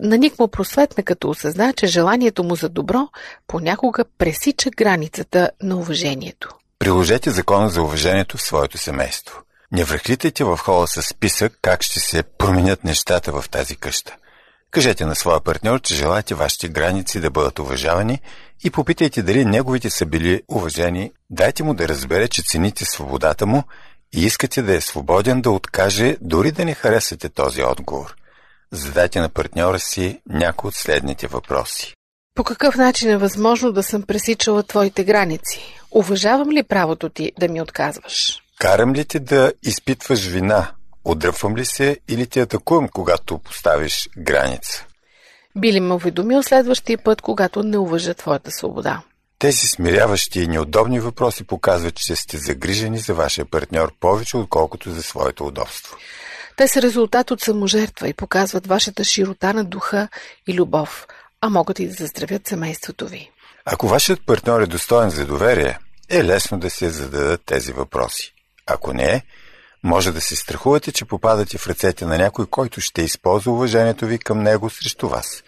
На 0.00 0.18
Ник 0.18 0.38
му 0.38 0.48
просветна, 0.48 1.02
като 1.02 1.30
осъзна, 1.30 1.72
че 1.72 1.86
желанието 1.86 2.44
му 2.44 2.56
за 2.56 2.68
добро 2.68 3.08
понякога 3.46 4.04
пресича 4.18 4.70
границата 4.70 5.50
на 5.62 5.76
уважението. 5.76 6.48
Приложете 6.78 7.30
закона 7.30 7.68
за 7.68 7.82
уважението 7.82 8.36
в 8.36 8.42
своето 8.42 8.78
семейство. 8.78 9.42
Не 9.72 9.84
връхлитайте 9.84 10.44
в 10.44 10.56
хола 10.56 10.86
с 10.86 11.02
списък 11.02 11.58
как 11.62 11.82
ще 11.82 12.00
се 12.00 12.22
променят 12.22 12.84
нещата 12.84 13.32
в 13.32 13.50
тази 13.50 13.76
къща. 13.76 14.16
Кажете 14.70 15.06
на 15.06 15.14
своя 15.14 15.40
партньор, 15.40 15.80
че 15.80 15.94
желаете 15.94 16.34
вашите 16.34 16.68
граници 16.68 17.20
да 17.20 17.30
бъдат 17.30 17.58
уважавани 17.58 18.20
и 18.64 18.70
попитайте 18.70 19.22
дали 19.22 19.44
неговите 19.44 19.90
са 19.90 20.06
били 20.06 20.42
уважени. 20.48 21.12
Дайте 21.30 21.62
му 21.62 21.74
да 21.74 21.88
разбере, 21.88 22.28
че 22.28 22.42
цените 22.42 22.84
свободата 22.84 23.46
му 23.46 23.64
и 24.14 24.24
искате 24.24 24.62
да 24.62 24.74
е 24.74 24.80
свободен 24.80 25.40
да 25.40 25.50
откаже, 25.50 26.16
дори 26.20 26.52
да 26.52 26.64
не 26.64 26.74
харесате 26.74 27.28
този 27.28 27.62
отговор. 27.62 28.16
Задайте 28.72 29.20
на 29.20 29.28
партньора 29.28 29.78
си 29.78 30.20
някои 30.28 30.68
от 30.68 30.74
следните 30.74 31.26
въпроси. 31.26 31.94
По 32.34 32.44
какъв 32.44 32.74
начин 32.76 33.10
е 33.10 33.16
възможно 33.16 33.72
да 33.72 33.82
съм 33.82 34.02
пресичала 34.02 34.62
твоите 34.62 35.04
граници? 35.04 35.60
Уважавам 35.90 36.50
ли 36.50 36.62
правото 36.62 37.08
ти 37.08 37.32
да 37.38 37.48
ми 37.48 37.62
отказваш? 37.62 38.42
Карам 38.58 38.94
ли 38.94 39.04
те 39.04 39.20
да 39.20 39.52
изпитваш 39.62 40.26
вина? 40.26 40.70
Отдръпвам 41.04 41.56
ли 41.56 41.64
се 41.64 41.98
или 42.08 42.26
те 42.26 42.40
атакувам, 42.40 42.88
когато 42.88 43.38
поставиш 43.38 44.08
граница? 44.18 44.86
Би 45.56 45.72
ли 45.72 45.80
ме 45.80 45.94
уведомил 45.94 46.42
следващия 46.42 46.98
път, 46.98 47.20
когато 47.20 47.62
не 47.62 47.78
уважа 47.78 48.14
твоята 48.14 48.50
свобода? 48.50 49.02
Тези 49.38 49.66
смиряващи 49.66 50.40
и 50.40 50.46
неудобни 50.46 51.00
въпроси 51.00 51.44
показват, 51.44 51.94
че 51.94 52.16
сте 52.16 52.38
загрижени 52.38 52.98
за 52.98 53.14
вашия 53.14 53.44
партньор 53.44 53.92
повече, 54.00 54.36
отколкото 54.36 54.90
за 54.90 55.02
своето 55.02 55.46
удобство. 55.46 55.96
Те 56.56 56.68
са 56.68 56.82
резултат 56.82 57.30
от 57.30 57.40
саможертва 57.40 58.08
и 58.08 58.14
показват 58.14 58.66
вашата 58.66 59.04
широта 59.04 59.52
на 59.52 59.64
духа 59.64 60.08
и 60.46 60.54
любов, 60.54 61.06
а 61.40 61.48
могат 61.48 61.78
и 61.78 61.86
да 61.86 61.92
заздравят 61.92 62.48
семейството 62.48 63.06
ви. 63.06 63.30
Ако 63.64 63.88
вашият 63.88 64.26
партньор 64.26 64.60
е 64.60 64.66
достоен 64.66 65.10
за 65.10 65.26
доверие, 65.26 65.78
е 66.08 66.24
лесно 66.24 66.58
да 66.58 66.70
се 66.70 66.90
зададат 66.90 67.40
тези 67.46 67.72
въпроси. 67.72 68.32
Ако 68.66 68.92
не 68.92 69.12
е, 69.12 69.22
може 69.82 70.12
да 70.12 70.20
се 70.20 70.36
страхувате, 70.36 70.92
че 70.92 71.04
попадате 71.04 71.58
в 71.58 71.66
ръцете 71.66 72.04
на 72.06 72.18
някой, 72.18 72.46
който 72.46 72.80
ще 72.80 73.02
използва 73.02 73.52
уважението 73.52 74.06
ви 74.06 74.18
към 74.18 74.42
него 74.42 74.70
срещу 74.70 75.08
вас. 75.08 75.42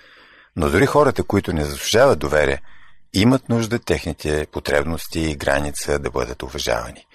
Но 0.57 0.71
дори 0.71 0.87
хората, 0.87 1.23
които 1.23 1.53
не 1.53 1.65
заслужават 1.65 2.19
доверие, 2.19 2.63
имат 3.13 3.49
нужда 3.49 3.79
техните 3.79 4.47
потребности 4.53 5.21
и 5.21 5.37
граница 5.37 5.99
да 5.99 6.11
бъдат 6.11 6.43
уважавани. 6.43 7.07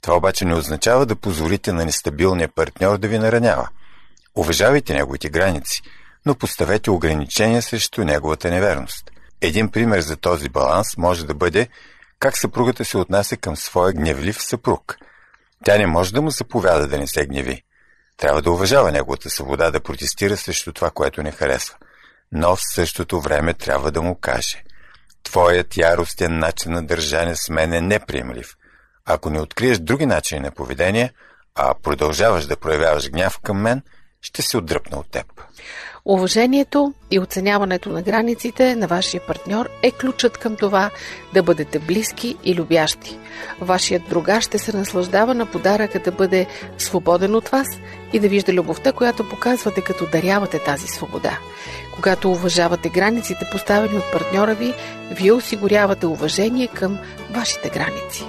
Това 0.00 0.16
обаче 0.16 0.44
не 0.44 0.54
означава 0.54 1.06
да 1.06 1.16
позволите 1.16 1.72
на 1.72 1.84
нестабилния 1.84 2.48
партньор 2.48 2.98
да 2.98 3.08
ви 3.08 3.18
наранява. 3.18 3.68
Уважавайте 4.36 4.94
неговите 4.94 5.28
граници, 5.28 5.82
но 6.26 6.34
поставете 6.34 6.90
ограничения 6.90 7.62
срещу 7.62 8.04
неговата 8.04 8.50
неверност. 8.50 9.10
Един 9.40 9.70
пример 9.70 10.00
за 10.00 10.16
този 10.16 10.48
баланс 10.48 10.96
може 10.96 11.26
да 11.26 11.34
бъде 11.34 11.68
как 12.20 12.36
съпругата 12.36 12.84
се 12.84 12.98
отнася 12.98 13.36
към 13.36 13.56
своя 13.56 13.92
гневлив 13.92 14.42
съпруг. 14.42 14.96
Тя 15.64 15.78
не 15.78 15.86
може 15.86 16.12
да 16.12 16.22
му 16.22 16.30
заповяда 16.30 16.86
да 16.86 16.98
не 16.98 17.06
се 17.06 17.26
гневи. 17.26 17.62
Трябва 18.16 18.42
да 18.42 18.50
уважава 18.50 18.92
неговата 18.92 19.30
свобода 19.30 19.70
да 19.70 19.80
протестира 19.80 20.36
срещу 20.36 20.72
това, 20.72 20.90
което 20.90 21.22
не 21.22 21.32
харесва. 21.32 21.74
Но 22.32 22.56
в 22.56 22.60
същото 22.74 23.20
време 23.20 23.54
трябва 23.54 23.90
да 23.90 24.02
му 24.02 24.14
каже 24.14 24.62
Твоят 25.22 25.76
яростен 25.76 26.38
начин 26.38 26.72
на 26.72 26.86
държане 26.86 27.36
с 27.36 27.48
мен 27.48 27.72
е 27.72 27.80
неприемлив– 27.80 28.56
ако 29.06 29.30
не 29.30 29.40
откриеш 29.40 29.78
други 29.78 30.06
начини 30.06 30.40
на 30.40 30.50
поведение, 30.50 31.12
а 31.54 31.74
продължаваш 31.82 32.46
да 32.46 32.56
проявяваш 32.56 33.10
гняв 33.10 33.38
към 33.42 33.60
мен, 33.60 33.82
ще 34.20 34.42
се 34.42 34.56
отдръпна 34.56 34.98
от 34.98 35.10
теб. 35.10 35.26
Уважението 36.08 36.94
и 37.10 37.18
оценяването 37.18 37.88
на 37.88 38.02
границите 38.02 38.76
на 38.76 38.86
вашия 38.86 39.26
партньор 39.26 39.68
е 39.82 39.90
ключът 39.90 40.38
към 40.38 40.56
това 40.56 40.90
да 41.34 41.42
бъдете 41.42 41.78
близки 41.78 42.36
и 42.44 42.54
любящи. 42.54 43.18
Вашият 43.60 44.02
другар 44.08 44.40
ще 44.40 44.58
се 44.58 44.76
наслаждава 44.76 45.34
на 45.34 45.46
подаръка 45.46 45.98
да 45.98 46.12
бъде 46.12 46.46
свободен 46.78 47.34
от 47.34 47.48
вас 47.48 47.66
и 48.12 48.18
да 48.18 48.28
вижда 48.28 48.52
любовта, 48.52 48.92
която 48.92 49.28
показвате 49.28 49.80
като 49.80 50.06
дарявате 50.12 50.58
тази 50.58 50.86
свобода. 50.86 51.38
Когато 51.94 52.30
уважавате 52.30 52.88
границите, 52.88 53.48
поставени 53.52 53.98
от 53.98 54.12
партньора 54.12 54.54
ви, 54.54 54.74
вие 55.10 55.32
осигурявате 55.32 56.06
уважение 56.06 56.66
към 56.66 56.98
вашите 57.30 57.68
граници. 57.68 58.24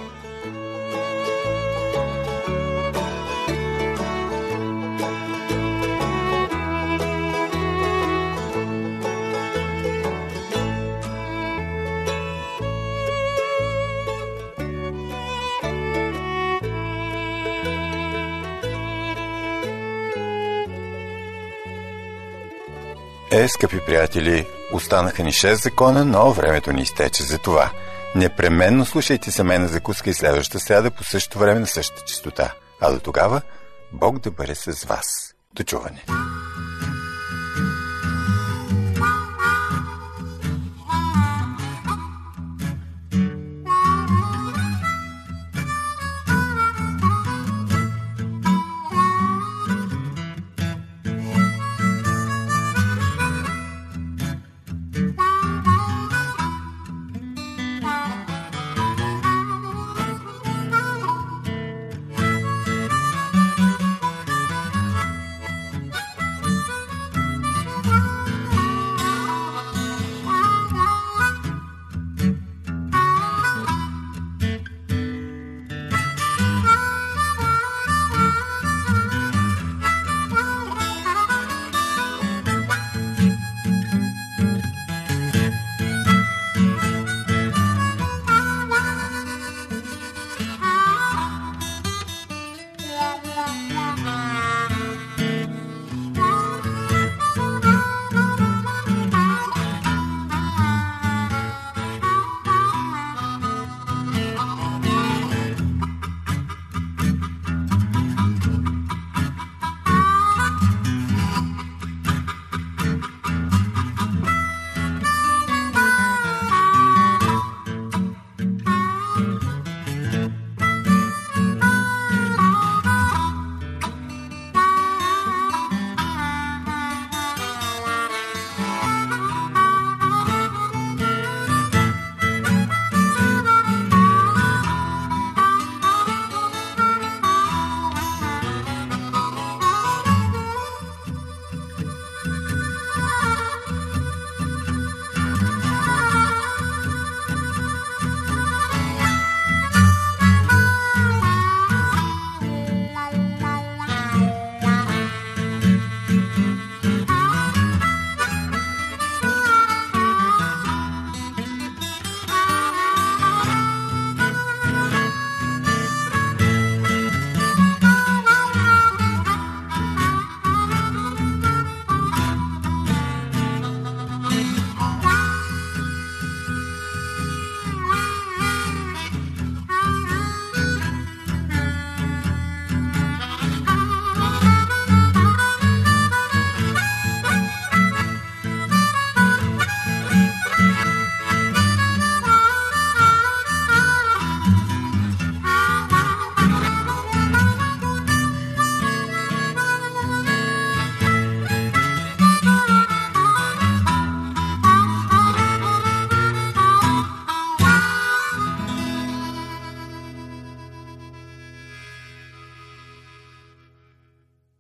Скъпи 23.48 23.80
приятели, 23.86 24.48
останаха 24.74 25.24
ни 25.24 25.32
6 25.32 25.54
закона, 25.54 26.06
но 26.06 26.32
времето 26.32 26.72
ни 26.72 26.82
изтече 26.82 27.24
за 27.24 27.38
това. 27.38 27.72
Непременно 28.16 28.86
слушайте 28.86 29.32
се 29.32 29.44
мен 29.44 29.62
на 29.62 29.68
закуска 29.68 30.10
и 30.10 30.14
следващата 30.14 30.60
сряда 30.60 30.92
по 30.92 31.04
същото 31.04 31.40
време 31.40 31.60
на 31.60 31.68
същата 31.68 32.04
частота. 32.06 32.54
А 32.82 32.92
до 32.92 33.00
тогава, 33.00 33.42
Бог 33.94 34.20
да 34.20 34.32
бъде 34.32 34.56
с 34.56 34.84
вас. 34.84 35.34
До 35.54 35.64
чуване! 35.64 36.27